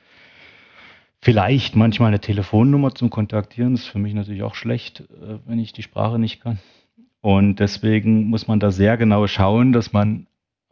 [1.20, 5.60] Vielleicht manchmal eine Telefonnummer zum Kontaktieren, das ist für mich natürlich auch schlecht, äh, wenn
[5.60, 6.58] ich die Sprache nicht kann.
[7.20, 10.26] Und deswegen muss man da sehr genau schauen, dass man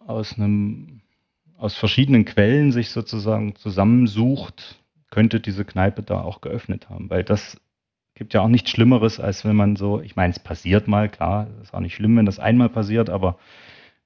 [0.05, 1.02] aus einem
[1.63, 7.09] aus verschiedenen Quellen sich sozusagen zusammensucht, könnte diese Kneipe da auch geöffnet haben.
[7.09, 7.57] Weil das
[8.15, 11.47] gibt ja auch nichts Schlimmeres, als wenn man so, ich meine, es passiert mal, klar,
[11.59, 13.39] es ist auch nicht schlimm, wenn das einmal passiert, aber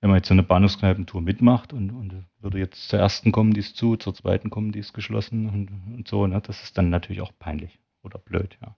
[0.00, 3.60] wenn man jetzt so eine Bahnhofskneipentour mitmacht und, und würde jetzt zur ersten kommen, die
[3.60, 6.90] ist zu, zur zweiten kommen, die ist geschlossen und, und so, ne, das ist dann
[6.90, 8.76] natürlich auch peinlich oder blöd, ja.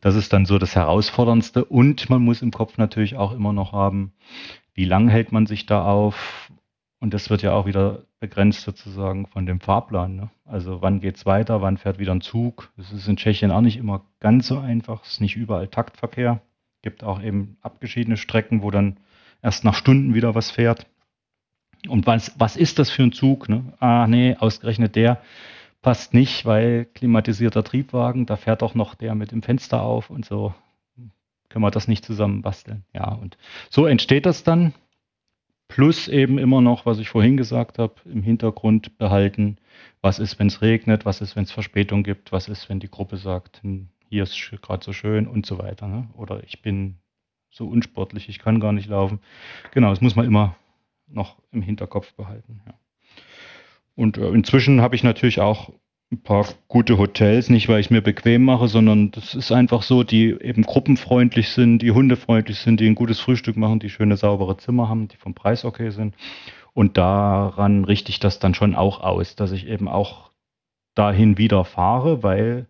[0.00, 3.72] Das ist dann so das Herausforderndste und man muss im Kopf natürlich auch immer noch
[3.72, 4.12] haben,
[4.74, 6.50] wie lang hält man sich da auf,
[7.00, 10.16] und das wird ja auch wieder begrenzt sozusagen von dem Fahrplan.
[10.16, 10.30] Ne?
[10.44, 12.72] Also wann geht's weiter, wann fährt wieder ein Zug?
[12.76, 15.02] Das ist in Tschechien auch nicht immer ganz so einfach.
[15.04, 16.40] Es ist nicht überall Taktverkehr.
[16.76, 18.98] Es Gibt auch eben abgeschiedene Strecken, wo dann
[19.42, 20.86] erst nach Stunden wieder was fährt.
[21.88, 23.48] Und was, was ist das für ein Zug?
[23.48, 23.72] Ne?
[23.78, 25.20] Ah, nee, ausgerechnet der
[25.82, 30.24] passt nicht, weil klimatisierter Triebwagen, da fährt doch noch der mit dem Fenster auf und
[30.24, 30.54] so.
[31.48, 32.84] Können wir das nicht zusammen basteln?
[32.92, 33.38] Ja, und
[33.70, 34.74] so entsteht das dann.
[35.68, 39.58] Plus eben immer noch, was ich vorhin gesagt habe, im Hintergrund behalten,
[40.00, 42.90] was ist, wenn es regnet, was ist, wenn es Verspätung gibt, was ist, wenn die
[42.90, 45.86] Gruppe sagt, hm, hier ist gerade so schön und so weiter.
[45.86, 46.08] Ne?
[46.16, 46.96] Oder ich bin
[47.50, 49.20] so unsportlich, ich kann gar nicht laufen.
[49.72, 50.56] Genau, das muss man immer
[51.06, 52.60] noch im Hinterkopf behalten.
[52.66, 52.74] Ja.
[53.94, 55.72] Und äh, inzwischen habe ich natürlich auch
[56.10, 60.04] ein paar gute Hotels, nicht weil ich mir bequem mache, sondern das ist einfach so,
[60.04, 64.56] die eben gruppenfreundlich sind, die hundefreundlich sind, die ein gutes Frühstück machen, die schöne saubere
[64.56, 66.14] Zimmer haben, die vom Preis okay sind.
[66.72, 70.30] Und daran richte ich das dann schon auch aus, dass ich eben auch
[70.94, 72.66] dahin wieder fahre, weil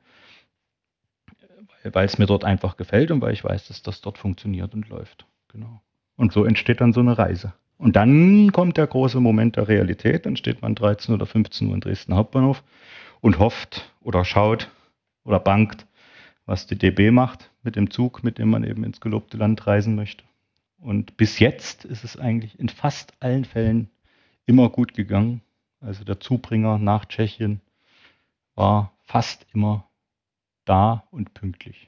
[1.84, 4.88] weil es mir dort einfach gefällt und weil ich weiß, dass das dort funktioniert und
[4.88, 5.26] läuft.
[5.48, 5.80] Genau.
[6.16, 7.54] Und so entsteht dann so eine Reise.
[7.78, 11.74] Und dann kommt der große Moment der Realität, dann steht man 13 oder 15 Uhr
[11.74, 12.64] in Dresden Hauptbahnhof
[13.20, 14.70] und hofft oder schaut
[15.24, 15.86] oder bangt,
[16.46, 19.94] was die DB macht mit dem Zug, mit dem man eben ins gelobte Land reisen
[19.94, 20.24] möchte.
[20.78, 23.90] Und bis jetzt ist es eigentlich in fast allen Fällen
[24.46, 25.42] immer gut gegangen.
[25.80, 27.60] Also der Zubringer nach Tschechien
[28.54, 29.88] war fast immer
[30.64, 31.87] da und pünktlich.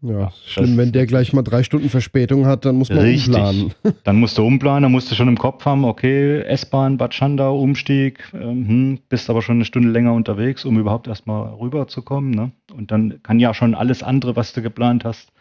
[0.00, 3.34] Ja, ja schlimm, wenn der gleich mal drei Stunden Verspätung hat, dann muss man richtig.
[3.34, 3.74] umplanen.
[4.04, 7.60] Dann musst du umplanen, dann musst du schon im Kopf haben, okay, S-Bahn, Bad Schandau,
[7.60, 12.30] Umstieg, ähm, hm, bist aber schon eine Stunde länger unterwegs, um überhaupt erstmal rüberzukommen.
[12.30, 12.52] Ne?
[12.72, 15.32] Und dann kann ja schon alles andere, was du geplant hast,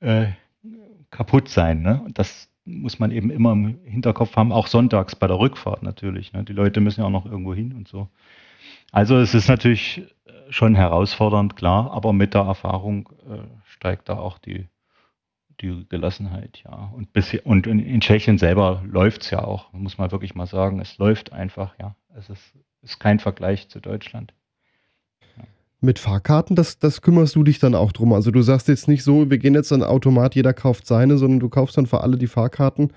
[0.00, 0.26] äh,
[1.10, 1.82] kaputt sein.
[1.82, 2.00] Ne?
[2.04, 6.32] Und das muss man eben immer im Hinterkopf haben, auch sonntags bei der Rückfahrt natürlich.
[6.32, 6.44] Ne?
[6.44, 8.08] Die Leute müssen ja auch noch irgendwo hin und so.
[8.92, 10.02] Also es ist natürlich
[10.50, 13.38] schon herausfordernd, klar, aber mit der Erfahrung äh,
[13.78, 14.66] steigt da auch die,
[15.60, 16.92] die Gelassenheit, ja.
[16.94, 20.46] Und, bis, und in, in Tschechien selber läuft es ja auch, muss man wirklich mal
[20.46, 20.80] sagen.
[20.80, 21.94] Es läuft einfach, ja.
[22.16, 22.42] Es ist,
[22.82, 24.34] ist kein Vergleich zu Deutschland.
[25.80, 28.12] Mit Fahrkarten, das, das kümmerst du dich dann auch drum.
[28.12, 31.38] Also du sagst jetzt nicht so, wir gehen jetzt an Automat, jeder kauft seine, sondern
[31.38, 32.92] du kaufst dann für alle die Fahrkarten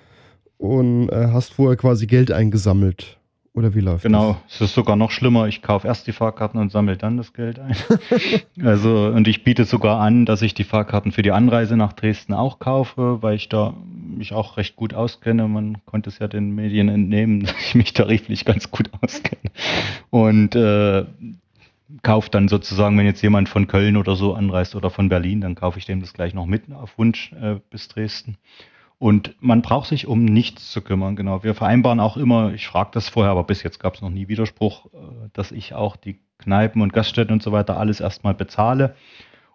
[0.58, 3.21] und äh, hast vorher quasi Geld eingesammelt.
[3.54, 4.38] Oder wie läuft genau, das?
[4.38, 5.48] Genau, es ist sogar noch schlimmer.
[5.48, 7.76] Ich kaufe erst die Fahrkarten und sammle dann das Geld ein.
[8.66, 12.34] also, und ich biete sogar an, dass ich die Fahrkarten für die Anreise nach Dresden
[12.34, 13.74] auch kaufe, weil ich da
[14.18, 15.50] mich auch recht gut auskenne.
[15.50, 19.52] Man konnte es ja den Medien entnehmen, dass ich mich tariflich ganz gut auskenne.
[20.10, 21.04] Und äh,
[22.04, 25.56] kaufe dann sozusagen, wenn jetzt jemand von Köln oder so anreist oder von Berlin, dann
[25.56, 28.38] kaufe ich dem das gleich noch mit auf Wunsch äh, bis Dresden.
[29.02, 31.44] Und man braucht sich um nichts zu kümmern, genau.
[31.44, 34.28] Wir vereinbaren auch immer, ich frage das vorher, aber bis jetzt gab es noch nie
[34.28, 38.96] Widerspruch, äh, dass ich auch die Kneipen und Gaststätten und so weiter alles erstmal bezahle.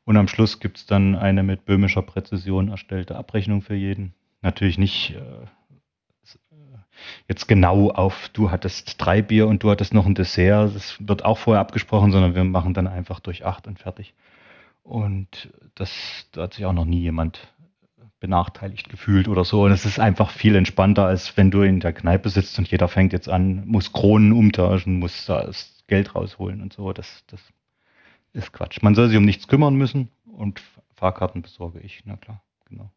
[0.05, 4.15] Und am Schluss gibt es dann eine mit böhmischer Präzision erstellte Abrechnung für jeden.
[4.43, 5.45] Natürlich nicht äh,
[6.51, 6.79] äh,
[7.29, 10.75] jetzt genau auf, du hattest drei Bier und du hattest noch ein Dessert.
[10.75, 14.13] Das wird auch vorher abgesprochen, sondern wir machen dann einfach durch acht und fertig.
[14.83, 17.41] Und das, da hat sich auch noch nie jemand
[18.27, 19.65] benachteiligt gefühlt oder so.
[19.65, 22.89] Und es ist einfach viel entspannter, als wenn du in der Kneipe sitzt und jeder
[22.89, 26.93] fängt jetzt an, muss Kronen umtauschen, muss da das Geld rausholen und so.
[26.93, 27.41] Das, das
[28.33, 28.83] ist Quatsch.
[28.83, 30.61] Man soll sich um nichts kümmern müssen und
[30.95, 32.91] Fahrkarten besorge ich, na klar, genau.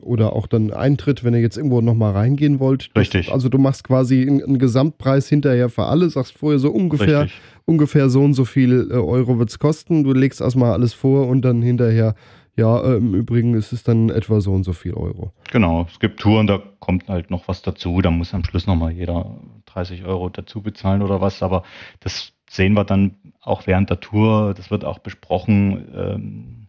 [0.00, 2.90] Oder auch dann Eintritt, wenn ihr jetzt irgendwo nochmal reingehen wollt.
[2.96, 3.32] Richtig.
[3.32, 7.28] also du machst quasi einen, Gesamtpreis hinterher für alle, sagst vorher so ungefähr,
[7.64, 10.04] ungefähr so und so viel äh, Euro wird es kosten.
[10.04, 12.16] Du legst erstmal alles vor und dann hinterher
[12.56, 15.32] ja, äh, im Übrigen ist es dann etwa so und so viel Euro.
[15.50, 18.92] Genau, es gibt Touren, da kommt halt noch was dazu, da muss am Schluss nochmal
[18.92, 21.64] jeder 30 Euro dazu bezahlen oder was, aber
[22.00, 25.88] das sehen wir dann auch während der Tour, das wird auch besprochen.
[25.94, 26.64] Ähm,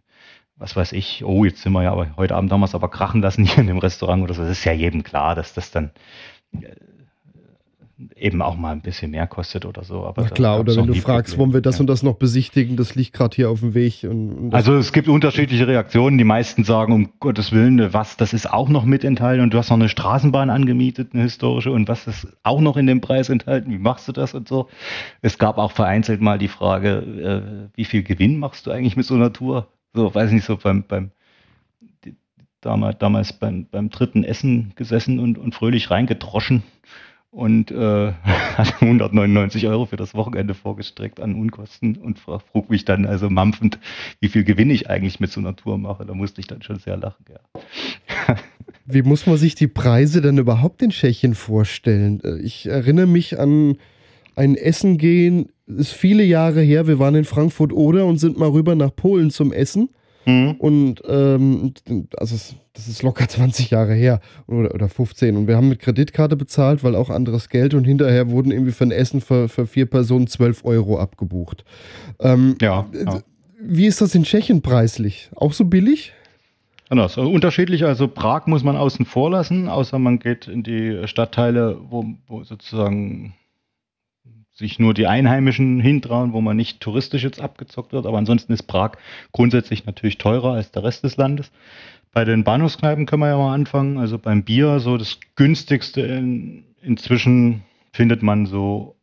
[0.58, 3.44] was weiß ich, oh, jetzt sind wir ja aber heute Abend es aber krachen lassen
[3.44, 4.42] hier in dem Restaurant oder so.
[4.42, 5.90] Das ist ja jedem klar, dass das dann
[6.52, 6.74] äh,
[8.14, 10.04] eben auch mal ein bisschen mehr kostet oder so.
[10.04, 11.38] Aber Na klar, oder wenn du fragst, Probleme.
[11.38, 11.80] wollen wir das ja.
[11.80, 14.04] und das noch besichtigen, das liegt gerade hier auf dem Weg.
[14.04, 16.18] Und, und also es gibt unterschiedliche Reaktionen.
[16.18, 19.58] Die meisten sagen, um Gottes Willen, was, das ist auch noch mit enthalten und du
[19.58, 23.30] hast noch eine Straßenbahn angemietet, eine historische und was ist auch noch in dem Preis
[23.30, 24.68] enthalten, wie machst du das und so.
[25.22, 29.06] Es gab auch vereinzelt mal die Frage, äh, wie viel Gewinn machst du eigentlich mit
[29.06, 29.68] so einer Tour?
[29.94, 31.12] So, weiß nicht, so beim, beim
[32.60, 36.62] damals, damals beim, beim dritten Essen gesessen und, und fröhlich reingedroschen
[37.36, 38.12] und äh,
[38.56, 43.78] hat 199 Euro für das Wochenende vorgestreckt an Unkosten und frug mich dann also mampfend,
[44.20, 46.06] wie viel Gewinn ich eigentlich mit so einer Tour mache.
[46.06, 47.26] Da musste ich dann schon sehr lachen.
[47.28, 48.36] Ja.
[48.88, 52.20] Wie muss man sich die Preise denn überhaupt in Tschechien vorstellen?
[52.24, 53.76] Äh, ich erinnere mich an
[54.36, 56.86] ein Essen gehen, ist viele Jahre her.
[56.86, 59.90] Wir waren in Frankfurt oder und sind mal rüber nach Polen zum Essen.
[60.26, 60.52] Mhm.
[60.58, 61.72] Und ähm,
[62.16, 62.36] also
[62.72, 65.36] das ist locker 20 Jahre her oder, oder 15.
[65.36, 68.84] Und wir haben mit Kreditkarte bezahlt, weil auch anderes Geld und hinterher wurden irgendwie für
[68.84, 71.64] ein Essen für, für vier Personen 12 Euro abgebucht.
[72.20, 73.20] Ähm, ja, ja.
[73.58, 75.30] Wie ist das in Tschechien preislich?
[75.34, 76.12] Auch so billig?
[76.88, 77.84] Anders, also unterschiedlich.
[77.84, 82.44] Also Prag muss man außen vor lassen, außer man geht in die Stadtteile, wo, wo
[82.44, 83.34] sozusagen
[84.56, 88.06] sich nur die Einheimischen hintrauen, wo man nicht touristisch jetzt abgezockt wird.
[88.06, 88.92] Aber ansonsten ist Prag
[89.32, 91.52] grundsätzlich natürlich teurer als der Rest des Landes.
[92.12, 93.98] Bei den Bahnhofskneipen können wir ja mal anfangen.
[93.98, 98.96] Also beim Bier, so das günstigste in, inzwischen findet man so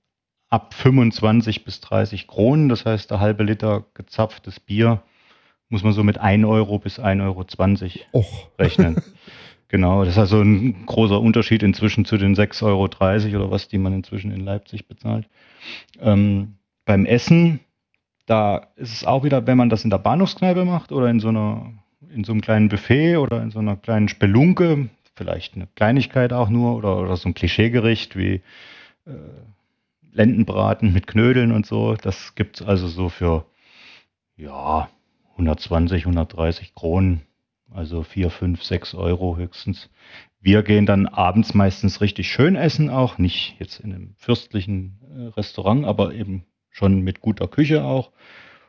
[0.49, 2.67] ab 25 bis 30 Kronen.
[2.67, 5.03] Das heißt, der halbe Liter gezapftes Bier
[5.69, 7.45] muss man so mit 1 Euro bis 1,20 Euro
[8.13, 8.49] Och.
[8.57, 9.01] rechnen.
[9.73, 13.79] Genau, das ist also ein großer Unterschied inzwischen zu den 6,30 Euro oder was, die
[13.79, 15.27] man inzwischen in Leipzig bezahlt.
[15.99, 17.59] Ähm, beim Essen,
[18.27, 21.29] da ist es auch wieder, wenn man das in der Bahnhofskneipe macht oder in so
[21.29, 21.73] einer,
[22.13, 26.49] in so einem kleinen Buffet oder in so einer kleinen Spelunke, vielleicht eine Kleinigkeit auch
[26.49, 28.43] nur oder, oder so ein Klischeegericht wie
[29.07, 29.11] äh,
[30.11, 31.95] Lendenbraten mit Knödeln und so.
[31.95, 33.47] Das gibt es also so für
[34.37, 34.87] ja
[35.31, 37.23] 120, 130 Kronen
[37.73, 39.89] also 4, 5, 6 Euro höchstens.
[40.39, 45.27] Wir gehen dann abends meistens richtig schön essen auch, nicht jetzt in einem fürstlichen äh,
[45.37, 48.11] Restaurant, aber eben schon mit guter Küche auch.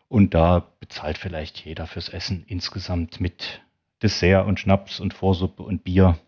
[0.09, 3.63] Und da bezahlt vielleicht jeder fürs Essen insgesamt mit
[4.03, 6.19] Dessert und Schnaps und Vorsuppe und Bier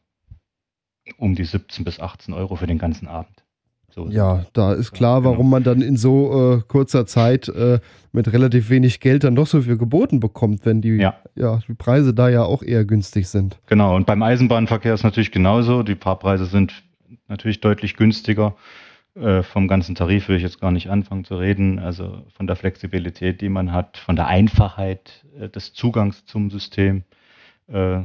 [1.19, 3.46] um die 17 bis 18 Euro für den ganzen Abend.
[3.97, 5.33] So ja, da ist klar, genau.
[5.33, 7.81] warum man dann in so äh, kurzer Zeit äh,
[8.13, 11.15] mit relativ wenig Geld dann doch so viel geboten bekommt, wenn die, ja.
[11.35, 11.61] ja.
[11.67, 13.59] die Preise da ja auch eher günstig sind.
[13.69, 15.83] Genau, und beim Eisenbahnverkehr ist natürlich genauso.
[15.83, 16.83] Die Fahrpreise sind
[17.29, 18.55] natürlich deutlich günstiger.
[19.15, 21.79] Äh, vom ganzen Tarif will ich jetzt gar nicht anfangen zu reden.
[21.79, 27.05] Also von der Flexibilität, die man hat, von der Einfachheit äh, des Zugangs zum System.
[27.67, 28.01] Äh,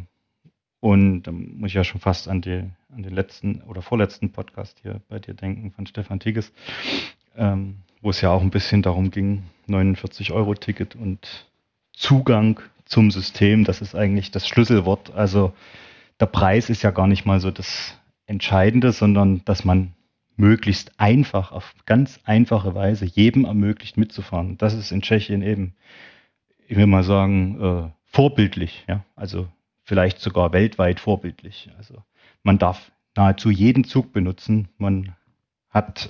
[0.79, 2.63] und da muss ich ja schon fast an, die,
[2.93, 6.51] an den letzten oder vorletzten Podcast hier bei dir denken von Stefan Tigges,
[7.35, 11.47] ähm, wo es ja auch ein bisschen darum ging, 49 Euro Ticket und
[11.93, 15.13] Zugang zum System, das ist eigentlich das Schlüsselwort.
[15.13, 15.53] Also
[16.19, 19.93] der Preis ist ja gar nicht mal so das Entscheidende, sondern dass man
[20.35, 24.57] möglichst einfach, auf ganz einfache Weise jedem ermöglicht mitzufahren.
[24.57, 25.75] Das ist in Tschechien eben,
[26.67, 28.83] ich will mal sagen, äh, vorbildlich.
[28.87, 29.05] Ja?
[29.15, 29.47] Also
[29.83, 31.69] vielleicht sogar weltweit vorbildlich.
[31.77, 32.01] Also
[32.43, 34.69] man darf nahezu jeden Zug benutzen.
[34.77, 35.15] Man
[35.69, 36.09] hat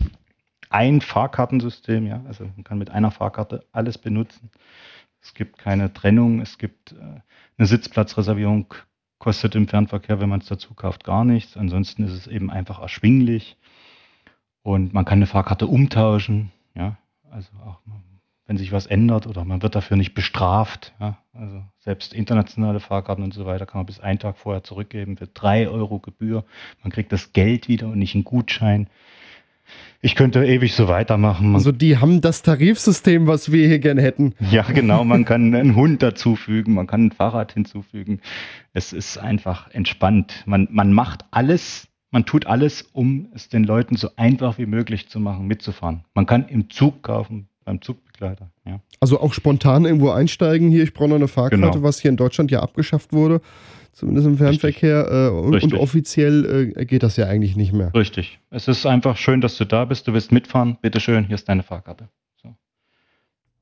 [0.70, 4.50] ein Fahrkartensystem, ja, also man kann mit einer Fahrkarte alles benutzen.
[5.22, 7.22] Es gibt keine Trennung, es gibt äh,
[7.58, 8.74] eine Sitzplatzreservierung,
[9.20, 11.58] kostet im Fernverkehr, wenn man es dazu kauft, gar nichts.
[11.58, 13.58] Ansonsten ist es eben einfach erschwinglich
[14.64, 16.98] und man kann eine Fahrkarte umtauschen, ja,
[17.30, 17.80] also auch
[18.48, 20.94] wenn sich was ändert oder man wird dafür nicht bestraft.
[21.00, 21.18] Ja?
[21.34, 25.28] Also selbst internationale Fahrkarten und so weiter kann man bis einen Tag vorher zurückgeben für
[25.28, 26.44] drei Euro Gebühr.
[26.84, 28.88] Man kriegt das Geld wieder und nicht einen Gutschein.
[30.02, 31.54] Ich könnte ewig so weitermachen.
[31.54, 34.34] also die haben das Tarifsystem, was wir hier gerne hätten.
[34.40, 35.04] Ja, genau.
[35.04, 38.20] Man kann einen Hund dazufügen, man kann ein Fahrrad hinzufügen.
[38.74, 40.44] Es ist einfach entspannt.
[40.46, 45.08] Man, man macht alles, man tut alles, um es den Leuten so einfach wie möglich
[45.08, 46.04] zu machen, mitzufahren.
[46.16, 48.52] Man kann im Zug kaufen, beim Zugbegleiter.
[48.66, 48.82] Ja.
[49.00, 51.84] Also auch spontan irgendwo einsteigen hier, ich brauche noch eine Fahrkarte, genau.
[51.84, 53.42] was hier in Deutschland ja abgeschafft wurde,
[53.92, 55.08] zumindest im Fernverkehr.
[55.10, 57.94] Äh, und, und, offiziell äh, geht das ja eigentlich nicht mehr.
[57.94, 58.40] Richtig.
[58.50, 61.64] Es ist einfach schön, dass du da bist, du willst mitfahren, bitteschön, hier ist deine
[61.64, 62.10] Fahrkarte.
[62.42, 62.56] So.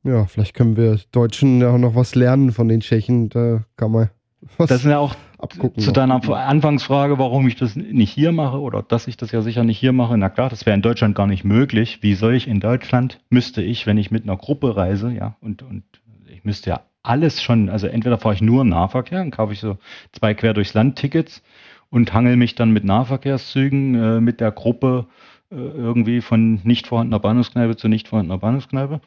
[0.03, 3.29] Ja, vielleicht können wir Deutschen ja auch noch was lernen von den Tschechen.
[3.29, 4.09] Da kann man
[4.57, 5.81] was das ist ja auch abgucken.
[5.81, 9.63] Zu deiner Anfangsfrage, warum ich das nicht hier mache oder dass ich das ja sicher
[9.63, 10.17] nicht hier mache.
[10.17, 11.99] Na klar, das wäre in Deutschland gar nicht möglich.
[12.01, 15.61] Wie soll ich in Deutschland, müsste ich, wenn ich mit einer Gruppe reise, ja, und,
[15.61, 15.83] und
[16.27, 19.77] ich müsste ja alles schon, also entweder fahre ich nur Nahverkehr, dann kaufe ich so
[20.11, 21.41] zwei quer durchs Land Tickets
[21.89, 25.07] und hangel mich dann mit Nahverkehrszügen äh, mit der Gruppe
[25.51, 29.01] äh, irgendwie von nicht vorhandener Bahnhofskneipe zu nicht vorhandener Bahnhofskneipe.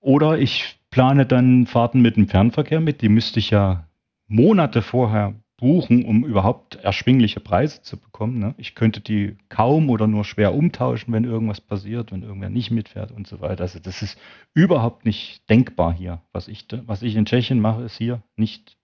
[0.00, 3.85] Oder ich plane dann Fahrten mit dem Fernverkehr mit, die müsste ich ja
[4.28, 8.38] Monate vorher buchen, um überhaupt erschwingliche Preise zu bekommen.
[8.38, 8.54] Ne?
[8.58, 13.10] Ich könnte die kaum oder nur schwer umtauschen, wenn irgendwas passiert, wenn irgendwer nicht mitfährt
[13.10, 13.62] und so weiter.
[13.62, 14.18] Also das ist
[14.52, 16.20] überhaupt nicht denkbar hier.
[16.32, 18.76] Was ich, was ich in Tschechien mache, ist hier nicht,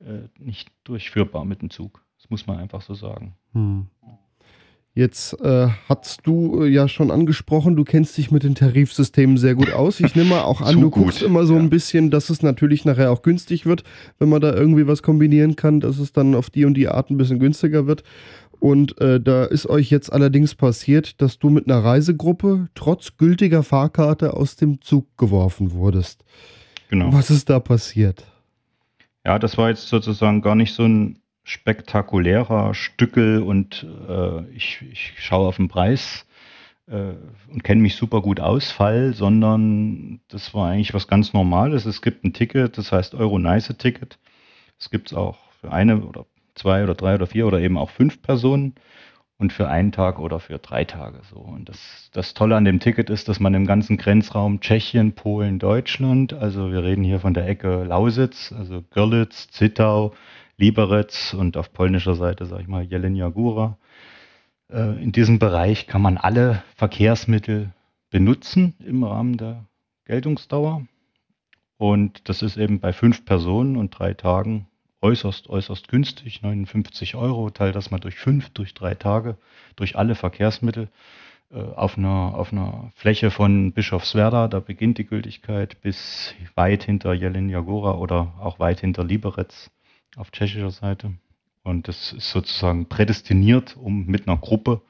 [0.00, 2.02] äh, nicht durchführbar mit dem Zug.
[2.18, 3.34] Das muss man einfach so sagen.
[3.52, 3.88] Hm.
[4.96, 9.54] Jetzt äh, hast du äh, ja schon angesprochen, du kennst dich mit den Tarifsystemen sehr
[9.54, 10.00] gut aus.
[10.00, 11.60] Ich nehme mal auch an, du guckst immer so ja.
[11.60, 13.84] ein bisschen, dass es natürlich nachher auch günstig wird,
[14.18, 17.10] wenn man da irgendwie was kombinieren kann, dass es dann auf die und die Art
[17.10, 18.04] ein bisschen günstiger wird.
[18.58, 23.62] Und äh, da ist euch jetzt allerdings passiert, dass du mit einer Reisegruppe trotz gültiger
[23.62, 26.24] Fahrkarte aus dem Zug geworfen wurdest.
[26.88, 27.12] Genau.
[27.12, 28.24] Was ist da passiert?
[29.26, 35.14] Ja, das war jetzt sozusagen gar nicht so ein spektakulärer Stückel und äh, ich, ich
[35.18, 36.26] schaue auf den Preis
[36.88, 37.12] äh,
[37.52, 41.86] und kenne mich super gut aus, Fall, sondern das war eigentlich was ganz Normales.
[41.86, 44.18] Es gibt ein Ticket, das heißt Euro-Nice-Ticket.
[44.80, 46.26] Es gibt es auch für eine oder
[46.56, 48.74] zwei oder drei oder vier oder eben auch fünf Personen
[49.38, 51.36] und für einen Tag oder für drei Tage so.
[51.36, 55.60] Und das, das Tolle an dem Ticket ist, dass man im ganzen Grenzraum Tschechien, Polen,
[55.60, 60.12] Deutschland, also wir reden hier von der Ecke Lausitz, also Görlitz, Zittau,
[60.58, 63.76] Liberec und auf polnischer Seite, sage ich mal, Jelenia Góra.
[64.70, 67.72] Äh, in diesem Bereich kann man alle Verkehrsmittel
[68.10, 69.66] benutzen im Rahmen der
[70.06, 70.86] Geltungsdauer.
[71.76, 74.66] Und das ist eben bei fünf Personen und drei Tagen
[75.02, 76.42] äußerst, äußerst günstig.
[76.42, 79.36] 59 Euro, teilt das mal durch fünf, durch drei Tage,
[79.76, 80.88] durch alle Verkehrsmittel
[81.50, 87.12] äh, auf einer, auf einer Fläche von Bischofswerda, da beginnt die Gültigkeit, bis weit hinter
[87.12, 89.70] Jelenia Góra oder auch weit hinter Liberec
[90.16, 91.12] auf tschechischer Seite.
[91.62, 94.82] Und das ist sozusagen prädestiniert, um mit einer Gruppe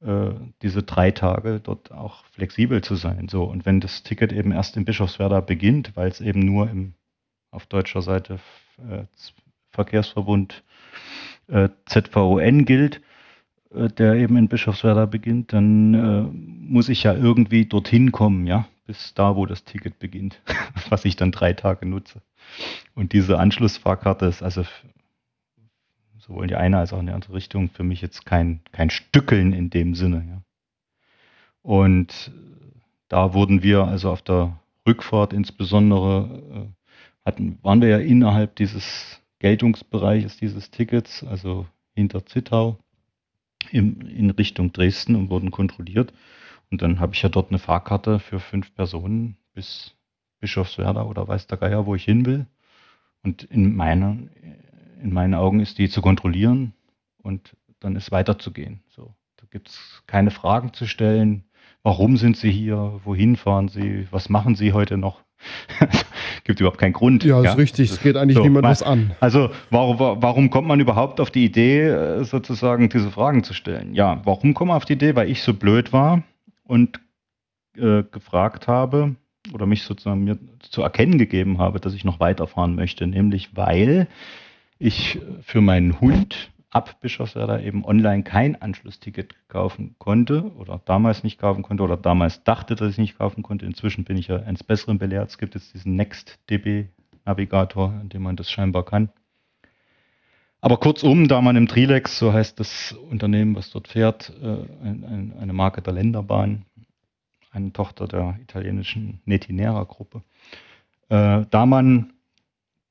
[0.00, 0.30] äh,
[0.62, 3.28] diese drei Tage dort auch flexibel zu sein.
[3.28, 6.94] So, und wenn das Ticket eben erst in Bischofswerda beginnt, weil es eben nur im,
[7.50, 8.38] auf deutscher Seite
[8.78, 9.04] äh,
[9.70, 10.64] Verkehrsverbund
[11.48, 13.00] äh, ZVON gilt,
[13.74, 18.66] äh, der eben in Bischofswerda beginnt, dann äh, muss ich ja irgendwie dorthin kommen, ja,
[18.86, 20.40] bis da, wo das Ticket beginnt,
[20.88, 22.20] was ich dann drei Tage nutze.
[22.94, 24.64] Und diese Anschlussfahrkarte ist also
[26.18, 28.90] sowohl in die eine als auch in die andere Richtung für mich jetzt kein, kein
[28.90, 30.24] Stückeln in dem Sinne.
[30.28, 30.42] Ja.
[31.62, 32.32] Und
[33.08, 39.20] da wurden wir also auf der Rückfahrt insbesondere, äh, hatten, waren wir ja innerhalb dieses
[39.38, 42.78] Geltungsbereiches dieses Tickets, also hinter Zittau
[43.70, 46.12] in, in Richtung Dresden und wurden kontrolliert.
[46.70, 49.95] Und dann habe ich ja dort eine Fahrkarte für fünf Personen bis
[50.40, 52.46] Bischofswerda oder weiß der Geier, wo ich hin will.
[53.22, 54.16] Und in, meiner,
[55.02, 56.72] in meinen Augen ist die zu kontrollieren
[57.22, 58.80] und dann ist weiterzugehen.
[58.88, 61.44] So, da gibt es keine Fragen zu stellen.
[61.82, 63.00] Warum sind Sie hier?
[63.04, 64.06] Wohin fahren Sie?
[64.10, 65.22] Was machen Sie heute noch?
[66.44, 67.24] gibt überhaupt keinen Grund.
[67.24, 67.52] Ja, ist ja?
[67.52, 67.90] richtig.
[67.90, 69.12] Es geht eigentlich so, niemand was an.
[69.20, 73.94] Also warum, warum kommt man überhaupt auf die Idee, äh, sozusagen diese Fragen zu stellen?
[73.94, 75.14] Ja, warum kommt man auf die Idee?
[75.14, 76.22] Weil ich so blöd war
[76.64, 77.00] und
[77.76, 79.16] äh, gefragt habe
[79.52, 84.08] oder mich sozusagen mir zu erkennen gegeben habe, dass ich noch weiterfahren möchte, nämlich weil
[84.78, 91.38] ich für meinen Hund ab Bischofswerda eben online kein Anschlussticket kaufen konnte oder damals nicht
[91.38, 93.64] kaufen konnte oder damals dachte, dass ich nicht kaufen konnte.
[93.64, 95.30] Inzwischen bin ich ja eines Besseren belehrt.
[95.30, 99.08] Es gibt jetzt diesen NextDB-Navigator, in dem man das scheinbar kann.
[100.60, 105.52] Aber kurzum, da man im Trilex, so heißt das Unternehmen, was dort fährt, äh, eine
[105.52, 106.64] Marke der Länderbahn,
[107.56, 110.22] eine Tochter der italienischen Netinera-Gruppe,
[111.08, 112.12] äh, da man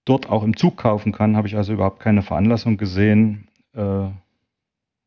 [0.05, 4.07] dort auch im Zug kaufen kann, habe ich also überhaupt keine Veranlassung gesehen, äh,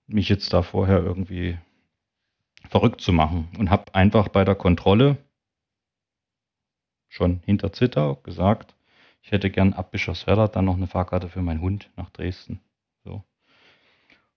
[0.06, 1.59] mich jetzt da vorher irgendwie
[2.68, 5.18] verrückt zu machen und habe einfach bei der Kontrolle
[7.09, 8.74] schon hinter Zittau gesagt,
[9.22, 12.61] ich hätte gern ab Bischofswerda dann noch eine Fahrkarte für meinen Hund nach Dresden.
[13.04, 13.22] So.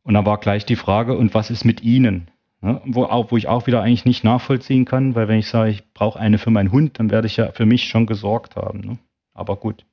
[0.03, 2.29] Und dann war gleich die Frage, und was ist mit Ihnen?
[2.61, 2.81] Ne?
[2.85, 5.93] Wo, auch, wo ich auch wieder eigentlich nicht nachvollziehen kann, weil wenn ich sage, ich
[5.93, 8.81] brauche eine für meinen Hund, dann werde ich ja für mich schon gesorgt haben.
[8.81, 8.97] Ne?
[9.33, 9.85] Aber gut.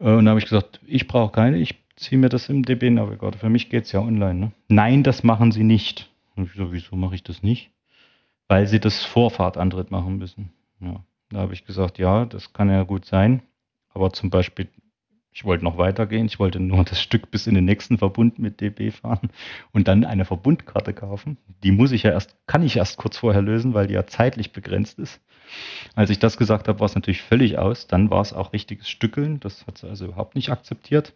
[0.00, 3.38] Äh, und dann habe ich gesagt, ich brauche keine, ich ziehe mir das im DB-Navigator.
[3.38, 4.34] Für mich geht es ja online.
[4.34, 4.52] Ne?
[4.68, 6.10] Nein, das machen Sie nicht.
[6.36, 7.70] Und ich so, wieso mache ich das nicht?
[8.48, 10.50] Weil Sie das Vorfahrtantritt machen müssen.
[10.80, 11.04] Ja.
[11.30, 13.42] Da habe ich gesagt, ja, das kann ja gut sein.
[13.94, 14.68] Aber zum Beispiel,
[15.32, 16.26] ich wollte noch weitergehen.
[16.26, 19.30] Ich wollte nur das Stück bis in den nächsten Verbund mit DB fahren
[19.72, 21.38] und dann eine Verbundkarte kaufen.
[21.62, 24.52] Die muss ich ja erst, kann ich erst kurz vorher lösen, weil die ja zeitlich
[24.52, 25.20] begrenzt ist.
[25.94, 27.86] Als ich das gesagt habe, war es natürlich völlig aus.
[27.86, 29.40] Dann war es auch richtiges Stückeln.
[29.40, 31.14] Das hat sie also überhaupt nicht akzeptiert.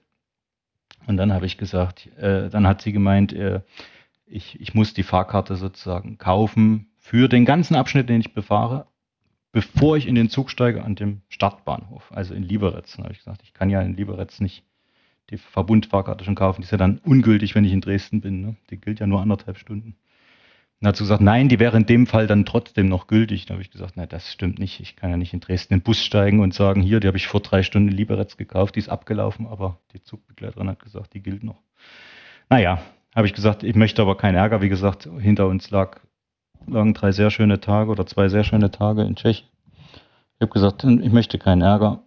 [1.06, 3.60] Und dann habe ich gesagt, äh, dann hat sie gemeint, äh,
[4.26, 8.86] ich, ich muss die Fahrkarte sozusagen kaufen für den ganzen Abschnitt, den ich befahre,
[9.56, 12.84] bevor ich in den Zug steige an dem Startbahnhof, also in Liberec.
[12.94, 14.64] Dann habe ich gesagt, ich kann ja in Liberec nicht
[15.30, 16.60] die Verbundfahrkarte schon kaufen.
[16.60, 18.42] Die ist ja dann ungültig, wenn ich in Dresden bin.
[18.42, 18.56] Ne?
[18.68, 19.96] Die gilt ja nur anderthalb Stunden.
[20.84, 23.46] Hat sie gesagt, nein, die wäre in dem Fall dann trotzdem noch gültig.
[23.46, 24.78] Da habe ich gesagt, nein, das stimmt nicht.
[24.80, 27.16] Ich kann ja nicht in Dresden in den Bus steigen und sagen, hier, die habe
[27.16, 31.14] ich vor drei Stunden in Liberec gekauft, die ist abgelaufen, aber die Zugbegleiterin hat gesagt,
[31.14, 31.62] die gilt noch.
[32.50, 32.82] Naja,
[33.14, 34.60] habe ich gesagt, ich möchte aber keinen Ärger.
[34.60, 36.00] Wie gesagt, hinter uns lag,
[36.66, 39.48] lagen drei sehr schöne Tage oder zwei sehr schöne Tage in Tschechien.
[40.34, 42.02] Ich habe gesagt, ich möchte keinen Ärger.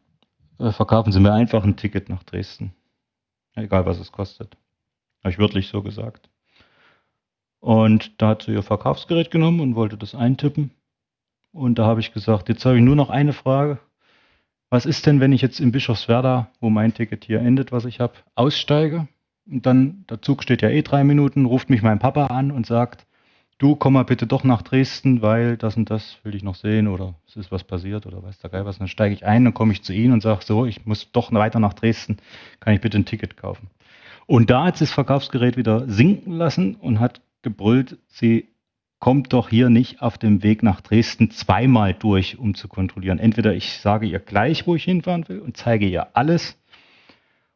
[0.59, 2.73] Äh, verkaufen Sie mir einfach ein Ticket nach Dresden.
[3.55, 4.55] Egal, was es kostet.
[5.23, 6.29] Habe ich wörtlich so gesagt.
[7.59, 10.71] Und da hat sie ihr Verkaufsgerät genommen und wollte das eintippen.
[11.51, 13.79] Und da habe ich gesagt, jetzt habe ich nur noch eine Frage.
[14.69, 17.99] Was ist denn, wenn ich jetzt in Bischofswerda, wo mein Ticket hier endet, was ich
[17.99, 19.07] habe, aussteige?
[19.49, 22.67] Und dann, der Zug steht ja eh drei Minuten, ruft mich mein Papa an und
[22.67, 23.07] sagt,
[23.59, 26.87] du komm mal bitte doch nach Dresden, weil das und das will ich noch sehen
[26.87, 28.77] oder es ist was passiert oder weiß der Geil was.
[28.77, 31.11] Und dann steige ich ein und komme ich zu Ihnen und sage so, ich muss
[31.11, 32.17] doch weiter nach Dresden,
[32.59, 33.69] kann ich bitte ein Ticket kaufen?
[34.25, 38.47] Und da hat das Verkaufsgerät wieder sinken lassen und hat gebrüllt, sie
[38.99, 43.19] kommt doch hier nicht auf dem Weg nach Dresden zweimal durch, um zu kontrollieren.
[43.19, 46.57] Entweder ich sage ihr gleich, wo ich hinfahren will und zeige ihr alles,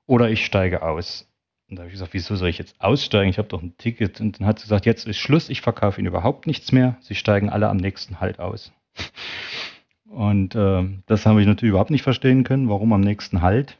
[0.05, 1.27] oder ich steige aus.
[1.73, 3.31] Und da habe ich gesagt, wieso soll ich jetzt aussteigen?
[3.31, 4.21] Ich habe doch ein Ticket.
[4.21, 6.97] Und dann hat sie gesagt, jetzt ist Schluss, ich verkaufe Ihnen überhaupt nichts mehr.
[7.01, 8.71] Sie steigen alle am nächsten Halt aus.
[10.05, 13.79] Und äh, das habe ich natürlich überhaupt nicht verstehen können, warum am nächsten Halt.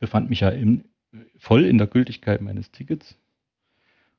[0.00, 0.84] Befand mich ja im,
[1.38, 3.16] voll in der Gültigkeit meines Tickets.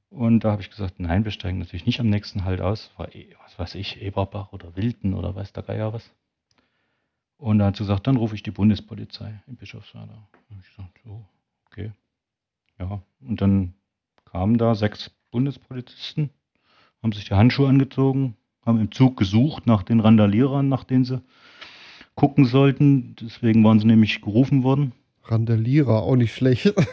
[0.10, 2.90] Und da habe ich gesagt, nein, wir steigen natürlich nicht am nächsten Halt aus.
[2.98, 6.12] War, eh, was weiß ich, Eberbach oder Wilden oder weiß der Geier was.
[7.38, 10.28] Und da hat sie gesagt, dann rufe ich die Bundespolizei in Bischofswerda.
[10.50, 11.24] Und ich gesagt, so,
[11.68, 11.92] okay.
[12.80, 13.74] Ja, und dann
[14.26, 16.30] kamen da sechs Bundespolizisten,
[17.02, 21.22] haben sich die Handschuhe angezogen, haben im Zug gesucht nach den Randalierern, nach denen sie
[22.16, 23.16] gucken sollten.
[23.20, 24.94] Deswegen waren sie nämlich gerufen worden.
[25.24, 26.74] Randalierer, auch nicht schlecht.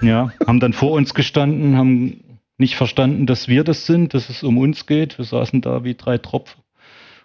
[0.00, 4.44] Ja, haben dann vor uns gestanden, haben nicht verstanden, dass wir das sind, dass es
[4.44, 5.18] um uns geht.
[5.18, 6.56] Wir saßen da wie drei Tropf.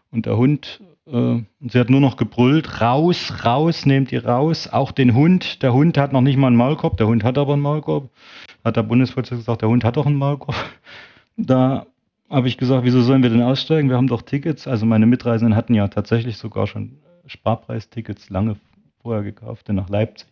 [0.10, 4.68] Und der Hund, äh, sie hat nur noch gebrüllt, raus, raus, nehmt ihr raus.
[4.72, 5.62] Auch den Hund.
[5.62, 6.98] Der Hund hat noch nicht mal einen Maulkorb.
[6.98, 8.10] Der Hund hat aber einen Maulkorb.
[8.64, 10.56] Hat der Bundespolizei gesagt, der Hund hat doch einen Maulkorb.
[11.36, 11.88] Da
[12.30, 13.90] habe ich gesagt, wieso sollen wir denn aussteigen?
[13.90, 14.68] Wir haben doch Tickets.
[14.68, 18.56] Also meine Mitreisenden hatten ja tatsächlich sogar schon Sparpreistickets lange
[19.02, 20.30] vorher gekauft, denn nach Leipzig.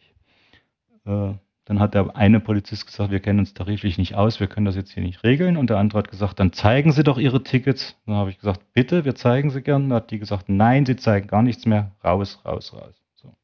[1.05, 1.33] Äh,
[1.65, 4.75] dann hat der eine Polizist gesagt, wir kennen uns tariflich nicht aus, wir können das
[4.75, 5.57] jetzt hier nicht regeln.
[5.57, 7.95] Und der andere hat gesagt, dann zeigen Sie doch Ihre Tickets.
[8.05, 9.89] Dann habe ich gesagt, bitte, wir zeigen sie gern.
[9.89, 11.91] Dann hat die gesagt, nein, Sie zeigen gar nichts mehr.
[12.03, 12.95] Raus, raus, raus.
[13.15, 13.35] So.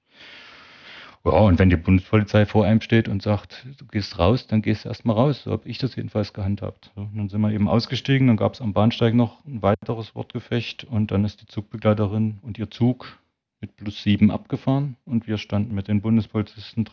[1.26, 4.86] Ja, und wenn die Bundespolizei vor einem steht und sagt, du gehst raus, dann gehst
[4.86, 5.44] du erstmal raus.
[5.44, 6.92] So habe ich das jedenfalls gehandhabt.
[6.96, 10.86] So, dann sind wir eben ausgestiegen, dann gab es am Bahnsteig noch ein weiteres Wortgefecht
[10.86, 13.20] und dann ist die Zugbegleiterin und ihr Zug
[13.60, 16.88] mit plus sieben abgefahren und wir standen mit den Bundespolizisten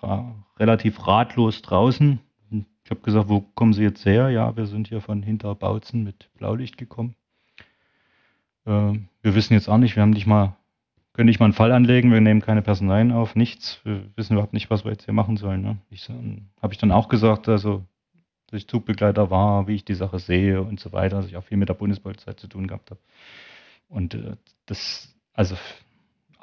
[0.59, 2.21] relativ ratlos draußen.
[2.85, 4.31] Ich habe gesagt, wo kommen Sie jetzt her?
[4.31, 7.17] Ja, wir sind hier von Hinterbautzen mit Blaulicht gekommen.
[8.67, 10.57] Äh, wir wissen jetzt auch nicht, wir haben nicht mal,
[11.15, 13.81] können nicht mal einen Fall anlegen, wir nehmen keine Personalien auf, nichts.
[13.85, 15.63] Wir wissen überhaupt nicht, was wir jetzt hier machen sollen.
[15.63, 15.79] Ne?
[16.61, 17.85] Habe ich dann auch gesagt, also
[18.49, 21.45] dass ich Zugbegleiter war, wie ich die Sache sehe und so weiter, dass ich auch
[21.45, 23.01] viel mit der Bundespolizei zu tun gehabt habe.
[23.89, 24.37] Und äh,
[24.67, 25.57] das, also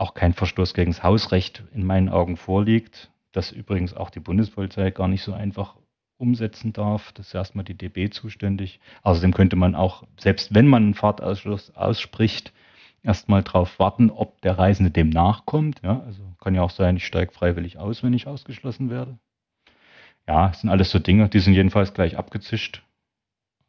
[0.01, 4.89] auch kein Verstoß gegen das Hausrecht in meinen Augen vorliegt, das übrigens auch die Bundespolizei
[4.89, 5.77] gar nicht so einfach
[6.17, 7.11] umsetzen darf.
[7.13, 8.79] Das ist erstmal die DB zuständig.
[9.03, 12.51] Außerdem könnte man auch, selbst wenn man einen Fahrtausschluss ausspricht,
[13.03, 15.81] erstmal darauf warten, ob der Reisende dem nachkommt.
[15.83, 19.19] Ja, also kann ja auch sein, ich steige freiwillig aus, wenn ich ausgeschlossen werde.
[20.27, 22.83] Ja, das sind alles so Dinge, die sind jedenfalls gleich abgezischt,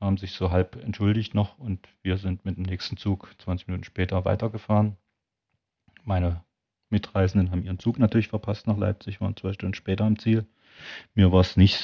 [0.01, 3.85] haben sich so halb entschuldigt noch und wir sind mit dem nächsten Zug 20 Minuten
[3.85, 4.97] später weitergefahren.
[6.05, 6.43] Meine
[6.91, 10.47] Mitreisenden haben ihren Zug natürlich verpasst nach Leipzig, waren zwei Stunden später am Ziel.
[11.15, 11.79] Mir war es nicht,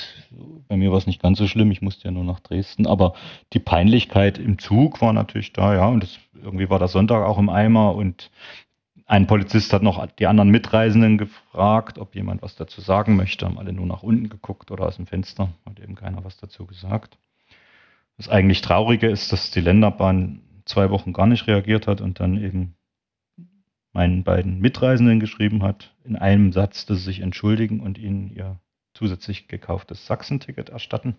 [0.67, 3.15] bei mir war es nicht ganz so schlimm, ich musste ja nur nach Dresden, aber
[3.53, 7.39] die Peinlichkeit im Zug war natürlich da, ja, und das, irgendwie war der Sonntag auch
[7.39, 8.31] im Eimer und
[9.07, 13.59] ein Polizist hat noch die anderen Mitreisenden gefragt, ob jemand was dazu sagen möchte, haben
[13.59, 17.19] alle nur nach unten geguckt oder aus dem Fenster, hat eben keiner was dazu gesagt.
[18.19, 22.43] Das eigentlich Traurige ist, dass die Länderbahn zwei Wochen gar nicht reagiert hat und dann
[22.43, 22.75] eben
[23.93, 28.59] meinen beiden Mitreisenden geschrieben hat, in einem Satz, dass sie sich entschuldigen und ihnen ihr
[28.95, 31.17] zusätzlich gekauftes Sachsenticket erstatten.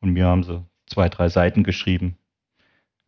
[0.00, 2.16] Und mir haben sie zwei, drei Seiten geschrieben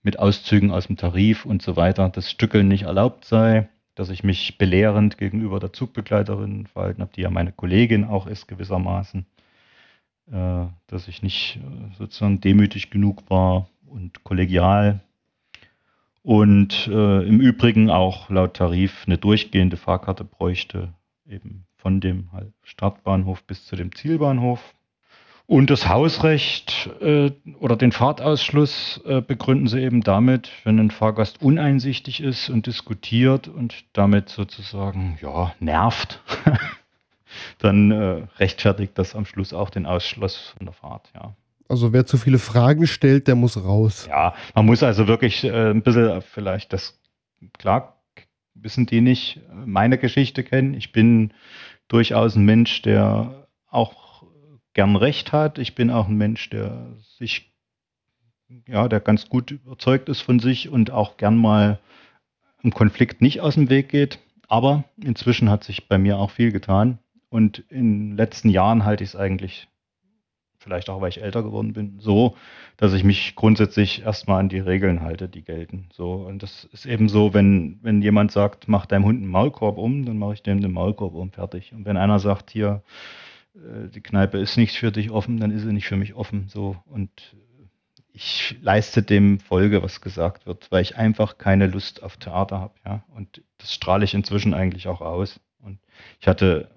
[0.02, 4.22] mit Auszügen aus dem Tarif und so weiter, dass Stückeln nicht erlaubt sei, dass ich
[4.22, 9.26] mich belehrend gegenüber der Zugbegleiterin verhalten habe, die ja meine Kollegin auch ist gewissermaßen,
[10.30, 15.00] äh, dass ich nicht äh, sozusagen demütig genug war und kollegial
[16.22, 20.94] und äh, im Übrigen auch laut Tarif eine durchgehende Fahrkarte bräuchte,
[21.26, 22.28] eben von dem
[22.62, 24.74] Startbahnhof bis zu dem Zielbahnhof.
[25.46, 31.40] Und das Hausrecht äh, oder den Fahrtausschluss äh, begründen sie eben damit, wenn ein Fahrgast
[31.40, 36.20] uneinsichtig ist und diskutiert und damit sozusagen ja nervt,
[37.60, 41.10] dann äh, rechtfertigt das am Schluss auch den Ausschluss von der Fahrt.
[41.14, 41.34] Ja.
[41.68, 44.06] Also wer zu viele Fragen stellt, der muss raus.
[44.08, 46.98] Ja, man muss also wirklich äh, ein bisschen vielleicht das,
[47.58, 48.00] klar,
[48.54, 50.74] wissen die nicht, meine Geschichte kennen.
[50.74, 51.32] Ich bin
[51.88, 54.24] durchaus ein Mensch, der auch
[54.72, 55.58] gern Recht hat.
[55.58, 57.52] Ich bin auch ein Mensch, der sich,
[58.66, 61.78] ja, der ganz gut überzeugt ist von sich und auch gern mal
[62.62, 64.18] im Konflikt nicht aus dem Weg geht.
[64.48, 66.98] Aber inzwischen hat sich bei mir auch viel getan.
[67.28, 69.68] Und in den letzten Jahren halte ich es eigentlich
[70.58, 72.36] vielleicht auch, weil ich älter geworden bin, so,
[72.76, 75.88] dass ich mich grundsätzlich erstmal an die Regeln halte, die gelten.
[75.92, 79.78] So, und das ist eben so, wenn, wenn jemand sagt, mach deinem Hund einen Maulkorb
[79.78, 81.72] um, dann mache ich dem den Maulkorb um, fertig.
[81.72, 82.82] Und wenn einer sagt, hier,
[83.54, 86.48] äh, die Kneipe ist nicht für dich offen, dann ist sie nicht für mich offen.
[86.48, 87.36] So, und
[88.12, 92.74] ich leiste dem Folge, was gesagt wird, weil ich einfach keine Lust auf Theater habe,
[92.84, 93.04] ja.
[93.14, 95.40] Und das strahle ich inzwischen eigentlich auch aus.
[95.60, 95.78] Und
[96.20, 96.68] ich hatte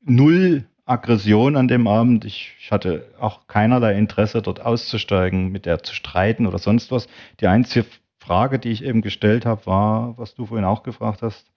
[0.00, 2.24] null Aggression an dem Abend.
[2.24, 7.08] Ich, ich, hatte auch keinerlei Interesse, dort auszusteigen, mit der zu streiten oder sonst was.
[7.40, 7.86] Die einzige
[8.18, 11.50] Frage, die ich eben gestellt habe, war, was du vorhin auch gefragt hast,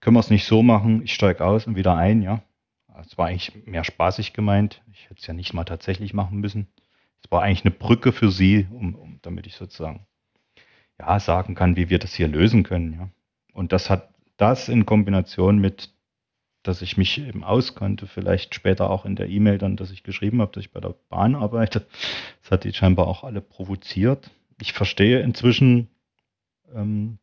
[0.00, 2.42] können wir es nicht so machen, ich steige aus und wieder ein, ja.
[3.00, 4.82] Es war eigentlich mehr spaßig gemeint.
[4.92, 6.68] Ich hätte es ja nicht mal tatsächlich machen müssen.
[7.22, 10.06] Es war eigentlich eine Brücke für sie, um, um, damit ich sozusagen
[10.98, 13.08] ja sagen kann, wie wir das hier lösen können, ja.
[13.52, 15.90] Und das hat das in Kombination mit
[16.66, 20.40] dass ich mich eben auskannte, vielleicht später auch in der E-Mail dann, dass ich geschrieben
[20.40, 21.86] habe, dass ich bei der Bahn arbeite.
[22.42, 24.30] Das hat die scheinbar auch alle provoziert.
[24.60, 25.88] Ich verstehe inzwischen,
[26.74, 27.18] ähm,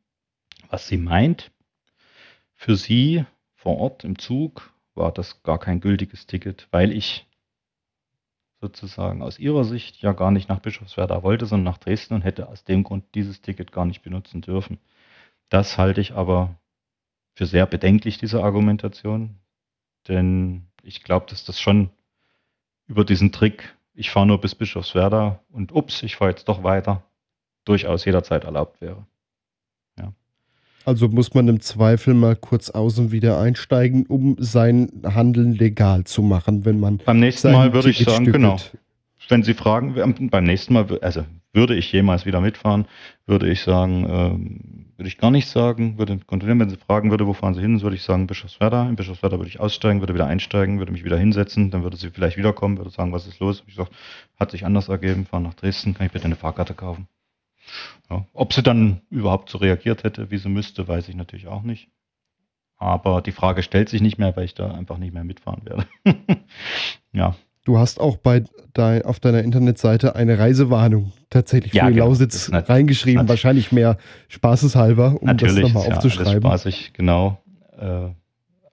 [0.69, 1.51] was sie meint.
[2.53, 3.25] Für sie
[3.55, 7.25] vor Ort im Zug war das gar kein gültiges Ticket, weil ich
[8.61, 12.47] sozusagen aus ihrer Sicht ja gar nicht nach Bischofswerda wollte, sondern nach Dresden und hätte
[12.47, 14.79] aus dem Grund dieses Ticket gar nicht benutzen dürfen.
[15.49, 16.55] Das halte ich aber
[17.33, 19.35] für sehr bedenklich, diese Argumentation.
[20.07, 21.89] Denn ich glaube, dass das schon
[22.87, 27.03] über diesen Trick, ich fahre nur bis Bischofswerda und ups, ich fahre jetzt doch weiter,
[27.65, 29.05] durchaus jederzeit erlaubt wäre.
[30.85, 36.21] Also muss man im Zweifel mal kurz außen wieder einsteigen, um sein Handeln legal zu
[36.21, 36.97] machen, wenn man.
[36.97, 38.57] Beim nächsten Mal würde ich sagen, genau.
[39.29, 41.23] Wenn Sie fragen, beim nächsten Mal, also
[41.53, 42.87] würde ich jemals wieder mitfahren,
[43.25, 47.27] würde ich sagen, ähm, würde ich gar nicht sagen, würde kontrollieren, wenn Sie fragen würde,
[47.27, 48.89] wo fahren Sie hin, würde ich sagen Bischofswerda.
[48.89, 52.09] In Bischofswerda würde ich aussteigen, würde wieder einsteigen, würde mich wieder hinsetzen, dann würde sie
[52.09, 53.63] vielleicht wiederkommen, würde sagen, was ist los?
[53.67, 53.89] Ich sage,
[54.39, 57.07] hat sich anders ergeben, fahren nach Dresden, kann ich bitte eine Fahrkarte kaufen?
[58.09, 58.25] Ja.
[58.33, 61.89] Ob sie dann überhaupt so reagiert hätte, wie sie müsste, weiß ich natürlich auch nicht.
[62.77, 65.85] Aber die Frage stellt sich nicht mehr, weil ich da einfach nicht mehr mitfahren werde.
[67.13, 67.35] ja.
[67.63, 68.43] Du hast auch bei
[68.73, 72.07] dein, auf deiner Internetseite eine Reisewarnung tatsächlich ja, für genau.
[72.07, 73.97] Lausitz reingeschrieben, wahrscheinlich mehr
[74.27, 76.33] spaßeshalber, um das nochmal aufzuschreiben.
[76.43, 77.41] Ja, spaßig, genau.
[77.77, 78.09] Äh,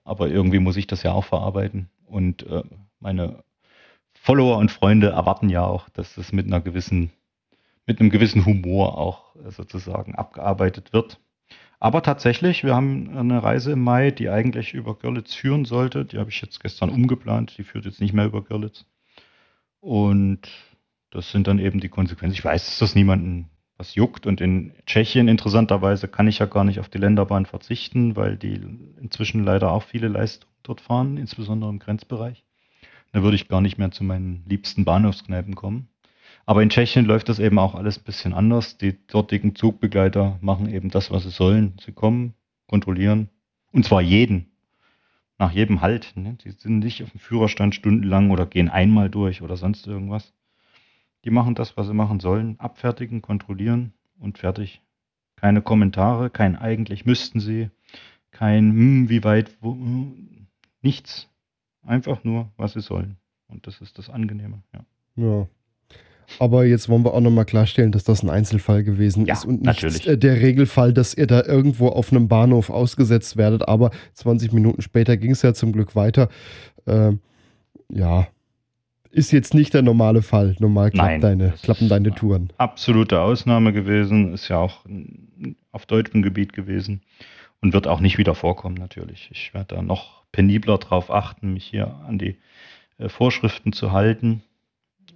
[0.03, 1.89] aber irgendwie muss ich das ja auch verarbeiten.
[2.05, 2.63] Und äh,
[2.99, 3.43] meine
[4.13, 7.11] Follower und Freunde erwarten ja auch, dass das mit einer gewissen
[7.87, 11.19] mit einem gewissen Humor auch äh, sozusagen abgearbeitet wird.
[11.81, 16.05] Aber tatsächlich, wir haben eine Reise im Mai, die eigentlich über Görlitz führen sollte.
[16.05, 17.57] Die habe ich jetzt gestern umgeplant.
[17.57, 18.85] Die führt jetzt nicht mehr über Görlitz.
[19.79, 20.41] Und
[21.09, 22.35] das sind dann eben die Konsequenzen.
[22.35, 24.27] Ich weiß, dass das niemanden was juckt.
[24.27, 28.61] Und in Tschechien interessanterweise kann ich ja gar nicht auf die Länderbahn verzichten, weil die
[29.01, 32.45] inzwischen leider auch viele Leistungen dort fahren, insbesondere im Grenzbereich.
[33.11, 35.89] Da würde ich gar nicht mehr zu meinen liebsten Bahnhofskneipen kommen.
[36.45, 38.77] Aber in Tschechien läuft das eben auch alles ein bisschen anders.
[38.77, 41.73] Die dortigen Zugbegleiter machen eben das, was sie sollen.
[41.83, 42.33] Sie kommen,
[42.67, 43.29] kontrollieren.
[43.71, 44.47] Und zwar jeden.
[45.37, 46.13] Nach jedem Halt.
[46.15, 46.37] Ne?
[46.43, 50.33] Die sind nicht auf dem Führerstand stundenlang oder gehen einmal durch oder sonst irgendwas.
[51.25, 52.59] Die machen das, was sie machen sollen.
[52.59, 54.81] Abfertigen, kontrollieren und fertig.
[55.35, 57.69] Keine Kommentare, kein eigentlich müssten sie,
[58.31, 60.47] kein hm, wie weit, wo, hm,
[60.81, 61.27] nichts.
[61.83, 63.17] Einfach nur, was sie sollen.
[63.47, 64.85] Und das ist das Angenehme, ja.
[65.15, 65.47] Ja,
[66.39, 69.61] aber jetzt wollen wir auch nochmal klarstellen, dass das ein Einzelfall gewesen ja, ist und
[69.61, 70.07] nicht natürlich.
[70.07, 73.67] Äh, der Regelfall, dass ihr da irgendwo auf einem Bahnhof ausgesetzt werdet.
[73.67, 76.29] Aber 20 Minuten später ging es ja zum Glück weiter.
[76.87, 77.19] Ähm,
[77.89, 78.27] ja,
[79.11, 80.55] ist jetzt nicht der normale Fall.
[80.59, 82.51] Normal Nein, deine, klappen deine Touren.
[82.57, 84.85] Absolute Ausnahme gewesen, ist ja auch
[85.71, 87.01] auf deutschem Gebiet gewesen
[87.61, 89.29] und wird auch nicht wieder vorkommen natürlich.
[89.31, 92.37] Ich werde da noch penibler darauf achten, mich hier an die
[92.97, 94.43] äh, Vorschriften zu halten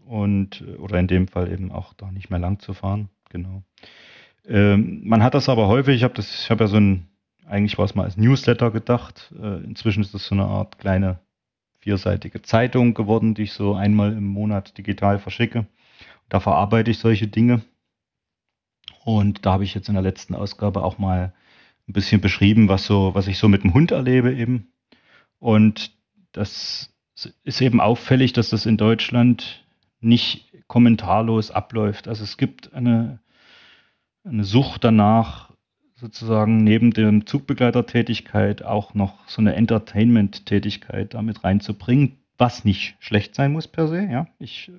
[0.05, 3.09] und oder in dem Fall eben auch da nicht mehr lang zu fahren.
[3.29, 3.63] Genau.
[4.47, 7.07] Ähm, man hat das aber häufig, ich habe das, ich habe ja so ein,
[7.47, 9.33] eigentlich war es mal als Newsletter gedacht.
[9.39, 11.19] Äh, inzwischen ist das so eine Art kleine
[11.79, 15.67] vierseitige Zeitung geworden, die ich so einmal im Monat digital verschicke.
[16.29, 17.61] Da verarbeite ich solche Dinge.
[19.03, 21.33] Und da habe ich jetzt in der letzten Ausgabe auch mal
[21.87, 24.71] ein bisschen beschrieben, was so, was ich so mit dem Hund erlebe eben.
[25.37, 25.91] Und
[26.31, 26.91] das
[27.43, 29.64] ist eben auffällig, dass das in Deutschland
[30.05, 32.07] nicht kommentarlos abläuft.
[32.07, 33.19] Also es gibt eine,
[34.23, 35.51] eine Sucht danach,
[35.95, 43.53] sozusagen neben der Zugbegleitertätigkeit auch noch so eine Entertainment-Tätigkeit damit reinzubringen, was nicht schlecht sein
[43.53, 44.07] muss per se.
[44.11, 44.71] Ja, ich äh,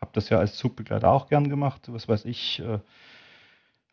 [0.00, 1.92] habe das ja als Zugbegleiter auch gern gemacht.
[1.92, 2.78] Was weiß ich, äh,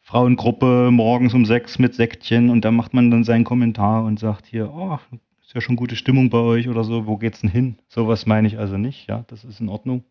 [0.01, 4.45] Frauengruppe morgens um sechs mit Säckchen und da macht man dann seinen Kommentar und sagt
[4.45, 4.99] hier, oh,
[5.41, 7.80] ist ja schon gute Stimmung bei euch oder so, wo geht's denn hin?
[7.88, 10.03] Sowas meine ich also nicht, ja, das ist in Ordnung.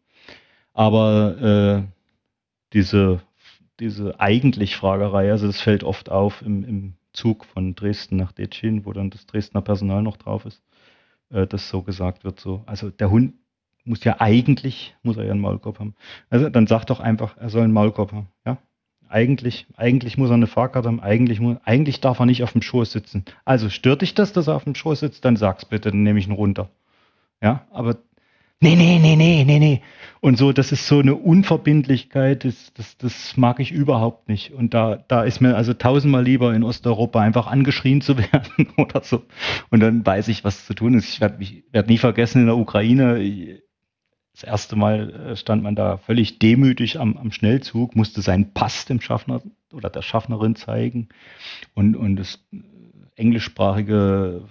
[0.74, 1.82] Aber äh,
[2.72, 3.20] diese,
[3.80, 8.84] diese eigentlich Fragerei, also das fällt oft auf im, im Zug von Dresden nach Detschin,
[8.84, 10.62] wo dann das Dresdner Personal noch drauf ist,
[11.30, 13.34] äh, dass so gesagt wird, so, also der Hund
[13.84, 15.94] muss ja eigentlich, muss er ja einen Maulkorb haben.
[16.28, 18.58] Also dann sagt doch einfach, er soll einen Maulkorb haben, ja.
[19.06, 22.62] Eigentlich, eigentlich muss er eine Fahrkarte haben, eigentlich, muss, eigentlich darf er nicht auf dem
[22.62, 23.24] Schoß sitzen.
[23.44, 26.18] Also stört dich das, dass er auf dem Schoß sitzt, dann sag's bitte, dann nehme
[26.18, 26.68] ich ihn runter.
[27.40, 27.98] Ja, aber
[28.64, 29.82] nee, nee, nee, nee, nee, nee.
[30.20, 34.52] Und so, das ist so eine Unverbindlichkeit, das, das, das mag ich überhaupt nicht.
[34.52, 39.02] Und da, da ist mir also tausendmal lieber in Osteuropa einfach angeschrien zu werden oder
[39.02, 39.22] so.
[39.70, 41.10] Und dann weiß ich, was zu tun ist.
[41.10, 43.60] Ich werde werd nie vergessen, in der Ukraine,
[44.32, 48.86] das erste Mal äh, stand man da völlig demütig am, am Schnellzug, musste seinen Pass
[48.86, 49.42] dem Schaffner
[49.74, 51.10] oder der Schaffnerin zeigen.
[51.74, 52.42] Und, und das
[53.16, 54.42] englischsprachige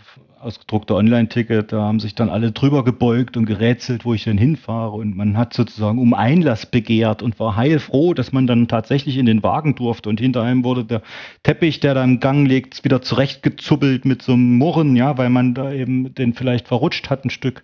[0.44, 4.92] ausgedruckte Online-Ticket, da haben sich dann alle drüber gebeugt und gerätselt, wo ich denn hinfahre.
[4.92, 9.26] Und man hat sozusagen um Einlass begehrt und war heilfroh, dass man dann tatsächlich in
[9.26, 10.10] den Wagen durfte.
[10.10, 11.02] Und hinter einem wurde der
[11.44, 15.54] Teppich, der da im Gang liegt, wieder zurechtgezuppelt mit so einem Murren, ja, weil man
[15.54, 17.64] da eben den vielleicht verrutscht hat ein Stück.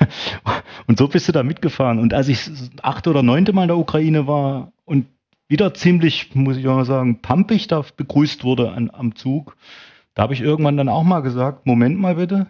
[0.86, 1.98] und so bist du da mitgefahren.
[1.98, 2.50] Und als ich
[2.82, 5.06] achte oder neunte Mal in der Ukraine war und
[5.48, 9.56] wieder ziemlich, muss ich mal sagen, pampig da begrüßt wurde an, am Zug,
[10.18, 12.48] da habe ich irgendwann dann auch mal gesagt, Moment mal bitte,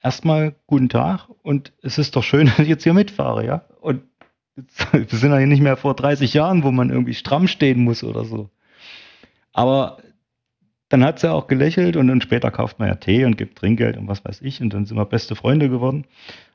[0.00, 3.64] erstmal guten Tag und es ist doch schön, dass ich jetzt hier mitfahre, ja.
[3.80, 4.02] Und
[4.92, 8.24] Wir sind ja nicht mehr vor 30 Jahren, wo man irgendwie stramm stehen muss oder
[8.24, 8.50] so.
[9.52, 9.96] Aber
[10.90, 13.96] dann hat sie auch gelächelt und dann später kauft man ja Tee und gibt Trinkgeld
[13.96, 16.04] und was weiß ich und dann sind wir beste Freunde geworden.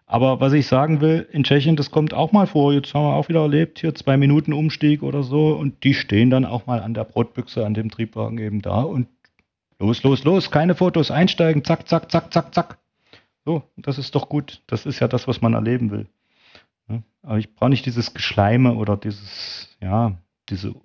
[0.05, 2.71] Aber was ich sagen will, in Tschechien, das kommt auch mal vor.
[2.71, 6.29] Jetzt haben wir auch wieder erlebt, hier zwei Minuten Umstieg oder so und die stehen
[6.29, 9.07] dann auch mal an der Brotbüchse, an dem Triebwagen eben da und
[9.79, 12.77] los, los, los, keine Fotos, einsteigen, zack, zack, zack, zack, zack.
[13.45, 14.61] So, das ist doch gut.
[14.67, 16.07] Das ist ja das, was man erleben will.
[16.89, 20.17] Ja, aber ich brauche nicht dieses Geschleime oder dieses, ja,
[20.49, 20.75] diese,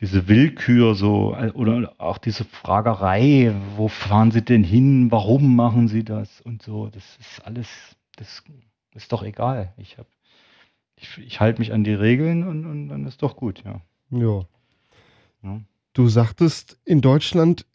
[0.00, 6.04] diese Willkür so, oder auch diese Fragerei, wo fahren Sie denn hin, warum machen Sie
[6.04, 6.88] das und so.
[6.88, 7.68] Das ist alles,
[8.16, 8.42] das
[8.94, 9.74] ist doch egal.
[9.76, 10.08] Ich habe,
[10.96, 13.82] ich, ich halte mich an die Regeln und, und dann ist doch gut, ja.
[14.10, 14.44] Ja.
[15.42, 15.60] ja.
[15.92, 17.66] Du sagtest, in Deutschland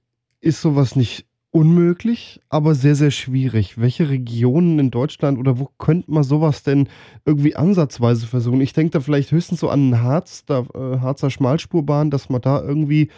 [0.45, 3.79] ist sowas nicht unmöglich, aber sehr, sehr schwierig.
[3.79, 6.89] Welche Regionen in Deutschland oder wo könnte man sowas denn
[7.25, 8.61] irgendwie ansatzweise versuchen?
[8.61, 12.61] Ich denke da vielleicht höchstens so an Harz, da, äh, Harzer Schmalspurbahn, dass man da
[12.61, 13.09] irgendwie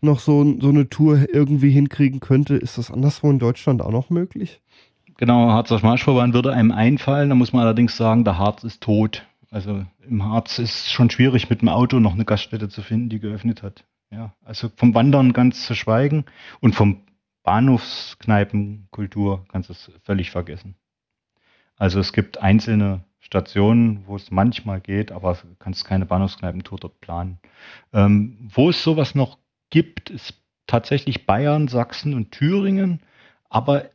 [0.00, 2.54] noch so, so eine Tour irgendwie hinkriegen könnte.
[2.54, 4.60] Ist das anderswo in Deutschland auch noch möglich?
[5.16, 7.30] Genau, Harzer Schmalspurbahn würde einem einfallen.
[7.30, 9.26] Da muss man allerdings sagen, der Harz ist tot.
[9.50, 13.08] Also im Harz ist es schon schwierig, mit dem Auto noch eine Gaststätte zu finden,
[13.08, 13.84] die geöffnet hat.
[14.10, 16.24] Ja, also vom Wandern ganz zu schweigen
[16.60, 17.02] und vom
[17.42, 20.76] Bahnhofskneipenkultur kannst du es völlig vergessen.
[21.76, 27.00] Also es gibt einzelne Stationen, wo es manchmal geht, aber du kannst keine Bahnhofskneipentour dort
[27.00, 27.38] planen.
[27.92, 29.38] Ähm, wo es sowas noch
[29.70, 30.34] gibt, ist
[30.66, 33.00] tatsächlich Bayern, Sachsen und Thüringen.
[33.48, 33.90] Aber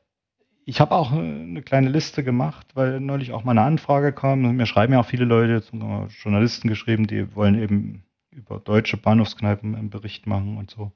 [0.66, 4.56] ich habe auch eine kleine Liste gemacht, weil neulich auch mal eine Anfrage kam.
[4.56, 5.64] Mir schreiben ja auch viele Leute,
[6.22, 10.92] Journalisten geschrieben, die wollen eben über deutsche Bahnhofskneipen einen Bericht machen und so.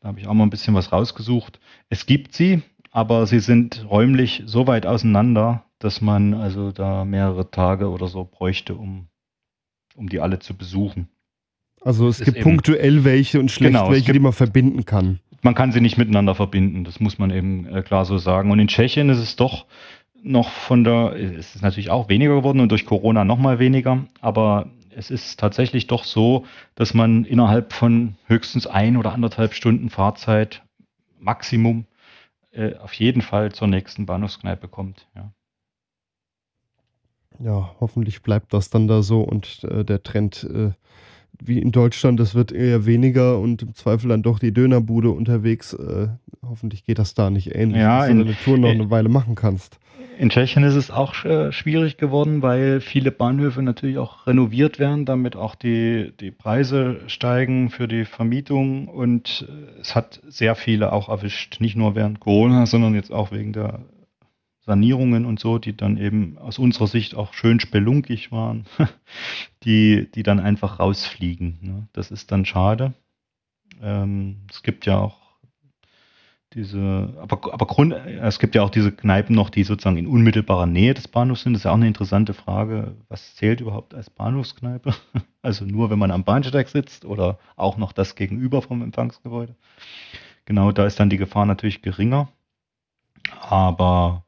[0.00, 1.60] Da habe ich auch mal ein bisschen was rausgesucht.
[1.88, 7.50] Es gibt sie, aber sie sind räumlich so weit auseinander, dass man also da mehrere
[7.50, 9.06] Tage oder so bräuchte, um,
[9.96, 11.08] um die alle zu besuchen.
[11.80, 15.20] Also es gibt punktuell welche und schlecht genau, welche, gibt, die man verbinden kann.
[15.42, 18.50] Man kann sie nicht miteinander verbinden, das muss man eben äh, klar so sagen.
[18.50, 19.66] Und in Tschechien ist es doch
[20.22, 24.70] noch von der, es ist natürlich auch weniger geworden und durch Corona nochmal weniger, aber
[24.96, 30.62] es ist tatsächlich doch so, dass man innerhalb von höchstens ein oder anderthalb Stunden Fahrzeit
[31.18, 31.86] Maximum
[32.52, 35.08] äh, auf jeden Fall zur nächsten Bahnhofskneipe kommt.
[35.14, 35.32] Ja.
[37.38, 40.72] ja, hoffentlich bleibt das dann da so und äh, der Trend äh,
[41.40, 45.72] wie in Deutschland, das wird eher weniger und im Zweifel dann doch die Dönerbude unterwegs.
[45.72, 46.08] Äh,
[46.46, 49.34] hoffentlich geht das da nicht ähnlich, ja, dass du deine Tour noch eine Weile machen
[49.34, 49.78] kannst.
[50.18, 55.06] In Tschechien ist es auch äh, schwierig geworden, weil viele Bahnhöfe natürlich auch renoviert werden,
[55.06, 60.92] damit auch die, die Preise steigen für die Vermietung und äh, es hat sehr viele
[60.92, 63.80] auch erwischt, nicht nur während Corona, sondern jetzt auch wegen der
[64.60, 68.64] Sanierungen und so, die dann eben aus unserer Sicht auch schön spelunkig waren,
[69.64, 71.58] die, die dann einfach rausfliegen.
[71.60, 71.88] Ne?
[71.92, 72.94] Das ist dann schade.
[73.82, 75.23] Ähm, es gibt ja auch
[76.54, 80.66] diese, aber, aber Grund, es gibt ja auch diese Kneipen noch, die sozusagen in unmittelbarer
[80.66, 81.52] Nähe des Bahnhofs sind.
[81.52, 82.94] Das ist ja auch eine interessante Frage.
[83.08, 84.94] Was zählt überhaupt als Bahnhofskneipe?
[85.42, 89.54] Also nur, wenn man am Bahnsteig sitzt oder auch noch das gegenüber vom Empfangsgebäude.
[90.46, 92.28] Genau, da ist dann die Gefahr natürlich geringer.
[93.40, 94.24] Aber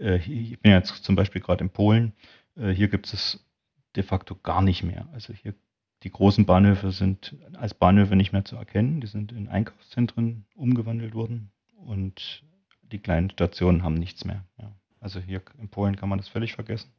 [0.00, 2.12] äh, ich bin jetzt zum Beispiel gerade in Polen.
[2.56, 3.46] Äh, hier gibt es
[3.94, 5.06] de facto gar nicht mehr.
[5.12, 5.54] Also hier
[6.02, 9.00] die großen Bahnhöfe sind als Bahnhöfe nicht mehr zu erkennen.
[9.00, 11.52] Die sind in Einkaufszentren umgewandelt worden
[11.84, 12.42] und
[12.82, 14.44] die kleinen Stationen haben nichts mehr.
[14.58, 14.72] Ja.
[15.00, 16.90] Also hier in Polen kann man das völlig vergessen.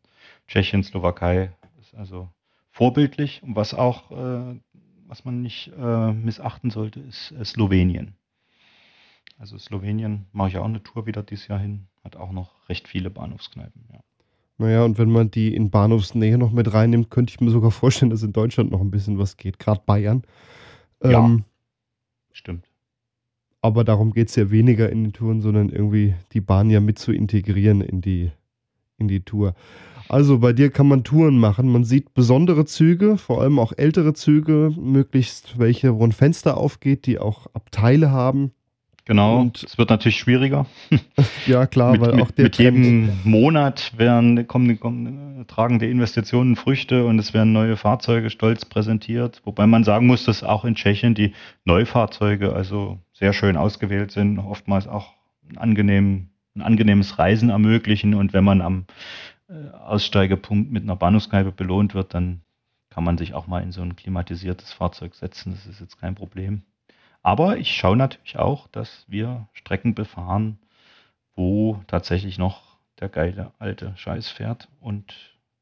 [0.47, 2.29] Tschechien, Slowakei ist also
[2.71, 3.43] vorbildlich.
[3.43, 4.59] Und was auch, äh,
[5.07, 8.15] was man nicht äh, missachten sollte, ist äh, Slowenien.
[9.37, 12.87] Also Slowenien mache ich auch eine Tour wieder dieses Jahr hin, hat auch noch recht
[12.87, 13.85] viele Bahnhofskneipen.
[13.91, 13.99] Ja.
[14.57, 18.11] Naja, und wenn man die in Bahnhofsnähe noch mit reinnimmt, könnte ich mir sogar vorstellen,
[18.11, 20.23] dass in Deutschland noch ein bisschen was geht, gerade Bayern.
[21.01, 21.45] Ja, ähm,
[22.33, 22.68] stimmt.
[23.61, 26.97] Aber darum geht es ja weniger in den Touren, sondern irgendwie die Bahn ja mit
[26.97, 28.31] zu integrieren in die,
[28.97, 29.53] in die Tour.
[30.07, 31.71] Also bei dir kann man Touren machen.
[31.71, 37.05] Man sieht besondere Züge, vor allem auch ältere Züge, möglichst welche, wo ein Fenster aufgeht,
[37.05, 38.51] die auch Abteile haben.
[39.09, 40.67] Genau, und es wird natürlich schwieriger.
[41.47, 45.89] Ja, klar, mit, weil auch der Mit Trend jedem Monat werden, kommen, kommen, tragen die
[45.89, 49.41] Investitionen Früchte und es werden neue Fahrzeuge stolz präsentiert.
[49.45, 51.33] Wobei man sagen muss, dass auch in Tschechien die
[51.65, 55.13] Neufahrzeuge also sehr schön ausgewählt sind, oftmals auch
[55.49, 58.13] ein, angenehm, ein angenehmes Reisen ermöglichen.
[58.13, 58.85] Und wenn man am
[59.49, 62.41] äh, Aussteigepunkt mit einer Bahnhofskneipe belohnt wird, dann
[62.89, 65.51] kann man sich auch mal in so ein klimatisiertes Fahrzeug setzen.
[65.51, 66.63] Das ist jetzt kein Problem.
[67.21, 70.57] Aber ich schaue natürlich auch, dass wir Strecken befahren,
[71.35, 75.13] wo tatsächlich noch der geile alte Scheiß fährt und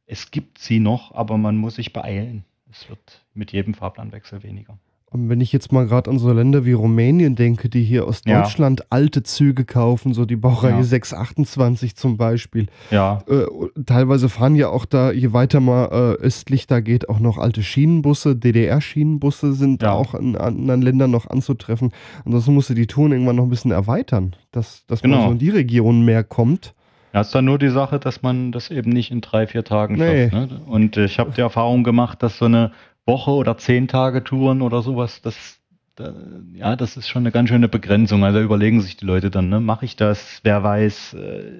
[0.06, 2.46] es gibt sie noch, aber man muss sich beeilen.
[2.70, 4.78] Es wird mit jedem Fahrplanwechsel weniger.
[5.10, 8.22] Und wenn ich jetzt mal gerade an so Länder wie Rumänien denke, die hier aus
[8.26, 8.42] Ja.
[8.42, 10.84] Deutschland alte Züge kaufen, so die Baureihe Ja.
[10.84, 12.68] 628 zum Beispiel.
[12.92, 13.46] Ja, Äh,
[13.86, 17.64] teilweise fahren ja auch da, je weiter mal äh, östlich da geht, auch noch alte
[17.64, 18.36] Schienenbusse.
[18.36, 19.94] DDR-Schienenbusse sind Ja.
[19.94, 21.92] auch in anderen Ländern noch anzutreffen.
[22.26, 25.26] Ansonsten musste die Touren irgendwann noch ein bisschen erweitern, dass, dass man Genau.
[25.28, 26.74] so in die Region mehr kommt.
[27.14, 29.96] Ja, ist dann nur die Sache, dass man das eben nicht in drei, vier Tagen
[29.96, 30.30] Nee.
[30.30, 30.52] schafft.
[30.52, 30.62] Ne?
[30.66, 32.72] Und ich habe die Erfahrung gemacht, dass so eine
[33.08, 35.60] Woche oder zehn Tage Touren oder sowas, das,
[35.96, 36.14] da,
[36.54, 38.24] ja, das ist schon eine ganz schöne Begrenzung.
[38.24, 41.52] Also überlegen sich die Leute dann, ne, mache ich das, wer weiß, äh,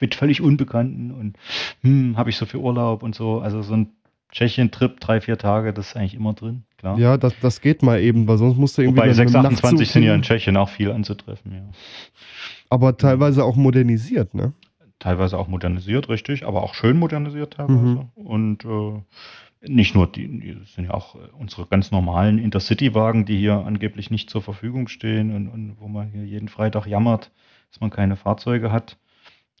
[0.00, 1.36] mit völlig Unbekannten und
[1.80, 3.40] hm, habe ich so viel Urlaub und so.
[3.40, 3.88] Also so ein
[4.32, 6.98] Tschechien-Trip, drei, vier Tage, das ist eigentlich immer drin, klar.
[6.98, 10.02] Ja, das, das geht mal eben, weil sonst musst du irgendwie dem 628 Nachtzug sind
[10.02, 11.62] ja in Tschechien auch viel anzutreffen, ja.
[12.68, 14.52] aber teilweise auch modernisiert, ne?
[14.98, 17.78] teilweise auch modernisiert, richtig, aber auch schön modernisiert teilweise.
[17.78, 18.08] Mhm.
[18.14, 19.02] Und äh,
[19.66, 24.10] nicht nur die, die sind ja auch äh, unsere ganz normalen Intercity-Wagen, die hier angeblich
[24.10, 27.30] nicht zur Verfügung stehen und, und wo man hier jeden Freitag jammert,
[27.70, 28.98] dass man keine Fahrzeuge hat.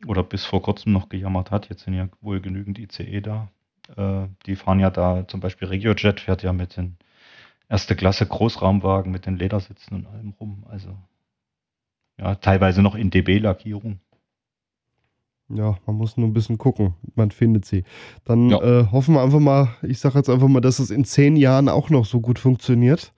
[0.06, 1.68] Oder bis vor kurzem noch gejammert hat.
[1.68, 3.48] Jetzt sind ja wohl genügend ICE da.
[3.96, 6.96] Äh, die fahren ja da, zum Beispiel RegioJet fährt ja mit den
[7.68, 10.64] erste Klasse Großraumwagen mit den Ledersitzen und allem rum.
[10.68, 10.96] Also
[12.18, 14.00] ja, teilweise noch in DB-Lackierung.
[15.54, 16.94] Ja, man muss nur ein bisschen gucken.
[17.14, 17.84] Man findet sie.
[18.24, 18.60] Dann Ja.
[18.62, 21.68] äh, hoffen wir einfach mal, ich sage jetzt einfach mal, dass es in zehn Jahren
[21.68, 23.12] auch noch so gut funktioniert.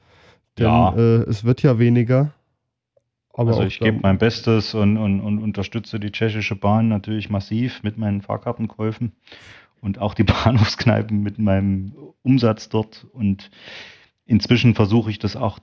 [0.59, 0.95] Denn Ja.
[0.95, 2.33] äh, es wird ja weniger.
[3.33, 7.83] Aber also ich gebe mein Bestes und, und, und unterstütze die tschechische Bahn natürlich massiv
[7.83, 9.13] mit meinen Fahrkartenkäufen
[9.81, 13.07] und auch die Bahnhofskneipen mit meinem Umsatz dort.
[13.13, 13.51] Und
[14.25, 15.59] inzwischen versuche ich das auch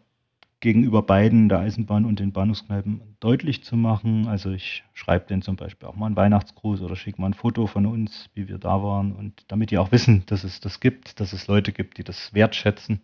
[0.64, 4.30] gegenüber beiden, der Eisenbahn und den Bahnhofskneipen, deutlich zu machen.
[4.30, 7.68] Also ich schreibe denen zum Beispiel auch mal einen Weihnachtsgruß oder schicke mal ein Foto
[7.68, 9.11] von uns, wie wir da waren.
[9.11, 12.34] Und damit die auch wissen, dass es das gibt, dass es Leute gibt, die das
[12.34, 13.01] wertschätzen,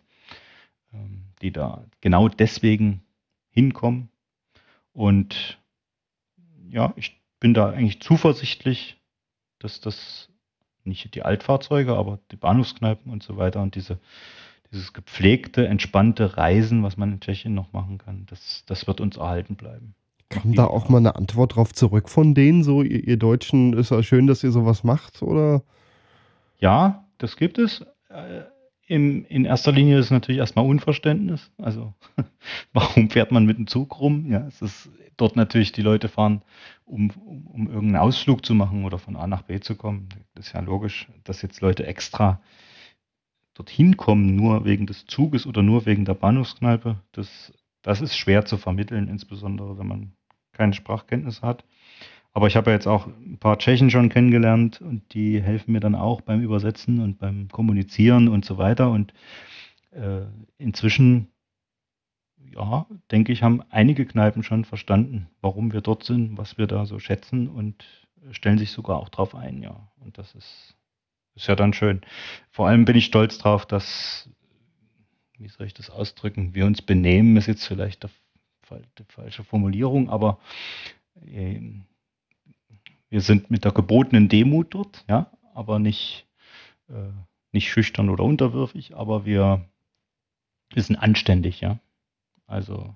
[0.94, 3.02] ähm, die da genau deswegen
[3.50, 4.08] hinkommen.
[4.94, 5.58] Und
[6.70, 8.96] ja, ich bin da eigentlich zuversichtlich,
[9.58, 10.30] dass das
[10.84, 14.00] nicht die Altfahrzeuge, aber die Bahnhofskneipen und so weiter und diese,
[14.72, 19.16] dieses gepflegte, entspannte Reisen, was man in Tschechien noch machen kann, das, das wird uns
[19.16, 19.94] erhalten bleiben.
[20.28, 22.62] Kam da auch mal eine Antwort drauf zurück von denen?
[22.62, 25.62] So, ihr, ihr Deutschen, ist ja schön, dass ihr sowas macht, oder?
[26.58, 27.84] Ja, das gibt es.
[28.08, 28.42] Äh,
[28.86, 31.50] im, in erster Linie ist es natürlich erstmal Unverständnis.
[31.58, 31.94] Also,
[32.72, 34.30] warum fährt man mit dem Zug rum?
[34.30, 36.42] Ja, es ist dort natürlich, die Leute fahren,
[36.86, 40.08] um, um, um irgendeinen Ausflug zu machen oder von A nach B zu kommen.
[40.34, 42.40] Das ist ja logisch, dass jetzt Leute extra
[43.60, 46.96] dorthin kommen, nur wegen des Zuges oder nur wegen der Bahnhofskneipe.
[47.12, 47.52] Das,
[47.82, 50.12] das ist schwer zu vermitteln, insbesondere wenn man
[50.52, 51.64] keine Sprachkenntnisse hat.
[52.32, 55.80] Aber ich habe ja jetzt auch ein paar Tschechen schon kennengelernt und die helfen mir
[55.80, 58.90] dann auch beim Übersetzen und beim Kommunizieren und so weiter.
[58.90, 59.12] Und
[59.90, 60.22] äh,
[60.56, 61.28] inzwischen,
[62.38, 66.86] ja, denke ich, haben einige Kneipen schon verstanden, warum wir dort sind, was wir da
[66.86, 67.84] so schätzen und
[68.30, 69.88] stellen sich sogar auch drauf ein, ja.
[69.98, 70.76] Und das ist,
[71.34, 72.00] ist ja dann schön.
[72.50, 74.28] Vor allem bin ich stolz drauf, dass,
[75.38, 80.38] wie soll ich das ausdrücken, wir uns benehmen, ist jetzt vielleicht die falsche Formulierung, aber
[81.26, 81.60] äh,
[83.08, 86.26] wir sind mit der gebotenen Demut dort, ja, aber nicht,
[86.88, 87.12] äh,
[87.52, 89.68] nicht schüchtern oder unterwürfig, aber wir,
[90.72, 91.80] wir sind anständig, ja.
[92.46, 92.94] Also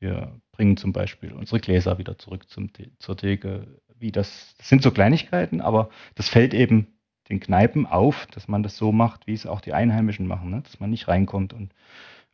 [0.00, 3.80] wir bringen zum Beispiel unsere Gläser wieder zurück zum, zur Theke.
[3.96, 6.97] Wie das, das sind so Kleinigkeiten, aber das fällt eben
[7.28, 10.62] den Kneipen auf, dass man das so macht, wie es auch die Einheimischen machen, ne?
[10.62, 11.72] dass man nicht reinkommt und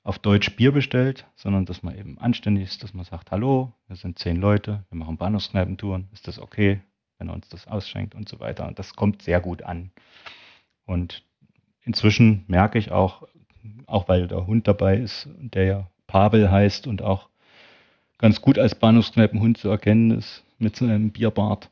[0.02, 3.96] auf Deutsch Bier bestellt, sondern dass man eben anständig ist, dass man sagt, hallo, wir
[3.96, 6.80] sind zehn Leute, wir machen Bahnhofskneipentouren, ist das okay,
[7.18, 8.68] wenn er uns das ausschenkt und so weiter.
[8.68, 9.90] Und das kommt sehr gut an.
[10.84, 11.24] Und
[11.82, 13.26] inzwischen merke ich auch,
[13.86, 17.30] auch weil der Hund dabei ist, der ja Pavel heißt und auch
[18.18, 21.70] ganz gut als Bahnhofskneipenhund zu erkennen ist mit so einem Bierbart,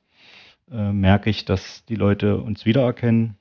[0.72, 3.36] äh, merke ich, dass die Leute uns wiedererkennen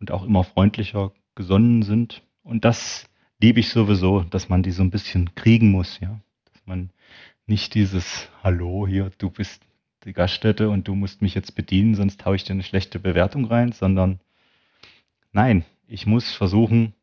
[0.00, 2.22] und auch immer freundlicher gesonnen sind.
[2.42, 3.08] Und das
[3.40, 6.20] liebe ich sowieso, dass man die so ein bisschen kriegen muss, ja.
[6.52, 6.90] Dass man
[7.46, 9.62] nicht dieses Hallo hier, du bist
[10.04, 13.44] die Gaststätte und du musst mich jetzt bedienen, sonst haue ich dir eine schlechte Bewertung
[13.44, 14.20] rein, sondern
[15.32, 16.94] nein, ich muss versuchen,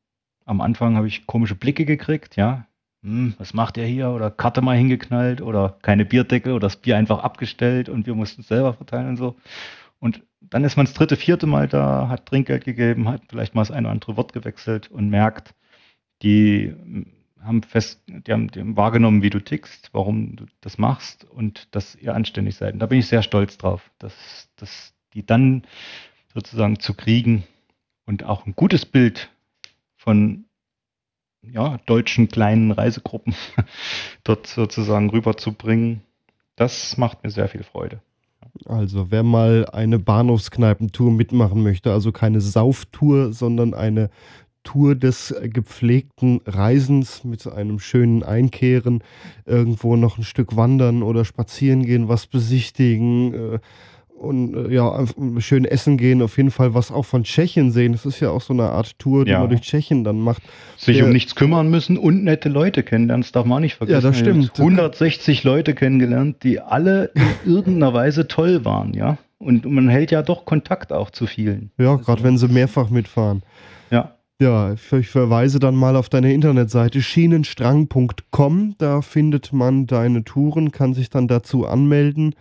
[0.45, 2.67] am Anfang habe ich komische Blicke gekriegt, ja.
[3.03, 4.09] Hm, was macht er hier?
[4.09, 8.41] Oder Karte mal hingeknallt oder keine Bierdeckel oder das Bier einfach abgestellt und wir mussten
[8.41, 9.35] es selber verteilen und so.
[9.99, 13.61] Und dann ist man das dritte, vierte Mal da, hat Trinkgeld gegeben, hat vielleicht mal
[13.61, 15.53] das eine oder andere Wort gewechselt und merkt,
[16.21, 16.73] die
[17.41, 21.73] haben fest, die haben, die haben wahrgenommen, wie du tickst, warum du das machst und
[21.75, 22.73] dass ihr anständig seid.
[22.73, 25.63] Und da bin ich sehr stolz drauf, dass, dass die dann
[26.33, 27.43] sozusagen zu kriegen,
[28.05, 29.29] und auch ein gutes Bild
[29.95, 30.45] von
[31.51, 33.35] ja, deutschen kleinen Reisegruppen
[34.23, 36.01] dort sozusagen rüberzubringen.
[36.55, 38.01] Das macht mir sehr viel Freude.
[38.65, 44.09] Also, wer mal eine Bahnhofskneipentour mitmachen möchte, also keine Sauftour, sondern eine
[44.63, 49.03] Tour des gepflegten Reisens mit einem schönen Einkehren,
[49.45, 53.59] irgendwo noch ein Stück wandern oder spazieren gehen, was besichtigen, äh,
[54.23, 55.05] und äh, ja,
[55.39, 57.91] schön essen gehen, auf jeden Fall was auch von Tschechien sehen.
[57.91, 59.39] Das ist ja auch so eine Art Tour, die ja.
[59.39, 60.41] man durch Tschechien dann macht.
[60.77, 63.75] Sich Der, um nichts kümmern müssen und nette Leute kennenlernen, das darf man auch nicht
[63.75, 64.01] vergessen.
[64.01, 64.59] Ja, das stimmt.
[64.59, 69.17] 160 Leute kennengelernt, die alle in irgendeiner Weise toll waren, ja.
[69.39, 71.71] Und man hält ja doch Kontakt auch zu vielen.
[71.77, 73.43] Ja, gerade also, wenn sie mehrfach mitfahren.
[73.91, 74.15] Ja.
[74.41, 78.75] Ja, ich verweise dann mal auf deine Internetseite schienenstrang.com.
[78.77, 82.35] Da findet man deine Touren, kann sich dann dazu anmelden.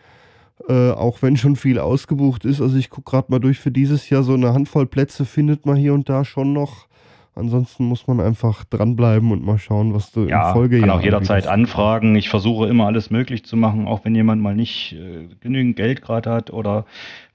[0.69, 2.61] Äh, auch wenn schon viel ausgebucht ist.
[2.61, 5.77] Also ich gucke gerade mal durch für dieses Jahr, so eine Handvoll Plätze findet man
[5.77, 6.87] hier und da schon noch.
[7.35, 11.03] Ansonsten muss man einfach dranbleiben und mal schauen, was du ja, im Folgejahr kann auch
[11.03, 12.15] jederzeit anfragen.
[12.15, 16.03] Ich versuche immer alles möglich zu machen, auch wenn jemand mal nicht äh, genügend Geld
[16.03, 16.85] gerade hat oder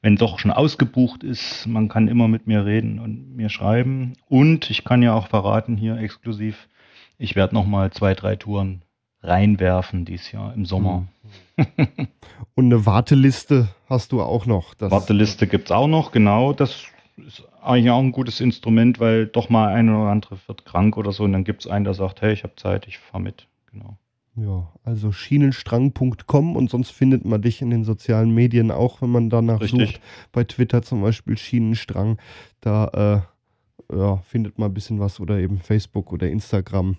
[0.04, 1.66] wenn doch schon ausgebucht ist.
[1.66, 4.14] Man kann immer mit mir reden und mir schreiben.
[4.30, 6.68] Und ich kann ja auch verraten hier exklusiv,
[7.18, 8.84] ich werde noch mal zwei, drei Touren
[9.22, 11.08] reinwerfen dieses Jahr im Sommer.
[11.58, 12.08] Mhm.
[12.56, 14.76] Und eine Warteliste hast du auch noch.
[14.80, 16.54] Warteliste gibt es auch noch, genau.
[16.54, 16.86] Das
[17.18, 21.12] ist eigentlich auch ein gutes Instrument, weil doch mal ein oder andere wird krank oder
[21.12, 23.48] so und dann gibt es einen, der sagt, hey, ich habe Zeit, ich fahre mit.
[23.72, 23.98] Genau.
[24.36, 29.32] Ja, also schienenstrang.com und sonst findet man dich in den sozialen Medien auch, wenn man
[29.32, 29.94] danach Richtig.
[29.94, 30.02] sucht.
[30.32, 32.20] Bei Twitter zum Beispiel Schienenstrang.
[32.62, 33.24] Da
[33.90, 36.98] äh, ja, findet man ein bisschen was oder eben Facebook oder Instagram.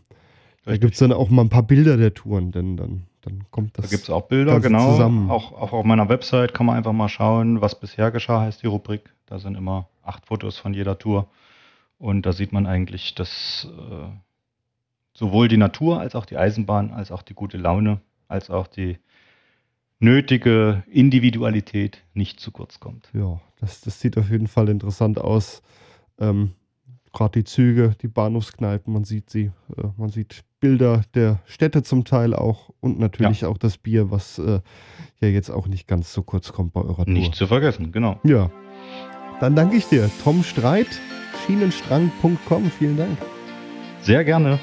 [0.68, 3.78] Da gibt es dann auch mal ein paar Bilder der Touren, denn dann, dann kommt
[3.78, 3.86] das.
[3.86, 4.92] Da gibt es auch Bilder, genau.
[4.92, 5.30] Zusammen.
[5.30, 8.66] Auch, auch auf meiner Website kann man einfach mal schauen, was bisher geschah, heißt die
[8.66, 9.14] Rubrik.
[9.24, 11.26] Da sind immer acht Fotos von jeder Tour.
[11.96, 14.08] Und da sieht man eigentlich, dass äh,
[15.14, 18.98] sowohl die Natur als auch die Eisenbahn, als auch die gute Laune, als auch die
[20.00, 23.08] nötige Individualität nicht zu kurz kommt.
[23.14, 25.62] Ja, das, das sieht auf jeden Fall interessant aus.
[26.18, 26.52] Ähm,
[27.12, 32.04] Gerade die Züge, die Bahnhofskneipen, man sieht sie, äh, man sieht Bilder der Städte zum
[32.04, 33.48] Teil auch und natürlich ja.
[33.48, 34.60] auch das Bier, was äh,
[35.20, 37.14] ja jetzt auch nicht ganz so kurz kommt bei eurer Tour.
[37.14, 38.18] Nicht zu vergessen, genau.
[38.24, 38.50] Ja.
[39.40, 40.10] Dann danke ich dir.
[40.24, 40.88] Tom Streit,
[41.46, 42.70] schienenstrang.com.
[42.70, 43.18] Vielen Dank.
[44.02, 44.58] Sehr gerne.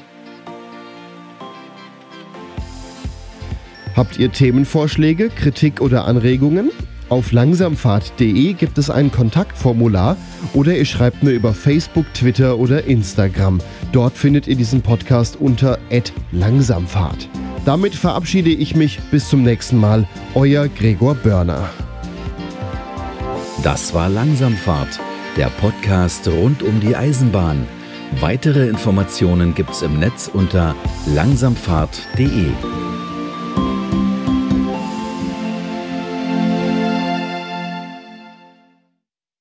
[3.94, 6.70] Habt ihr Themenvorschläge, Kritik oder Anregungen?
[7.08, 10.16] Auf langsamfahrt.de gibt es ein Kontaktformular
[10.54, 13.60] oder ihr schreibt mir über Facebook, Twitter oder Instagram.
[13.92, 15.78] Dort findet ihr diesen Podcast unter
[16.32, 17.28] @langsamfahrt.
[17.64, 20.06] Damit verabschiede ich mich bis zum nächsten Mal.
[20.34, 21.68] Euer Gregor Börner.
[23.62, 25.00] Das war Langsamfahrt,
[25.36, 27.66] der Podcast rund um die Eisenbahn.
[28.20, 30.74] Weitere Informationen gibt's im Netz unter
[31.06, 32.46] langsamfahrt.de.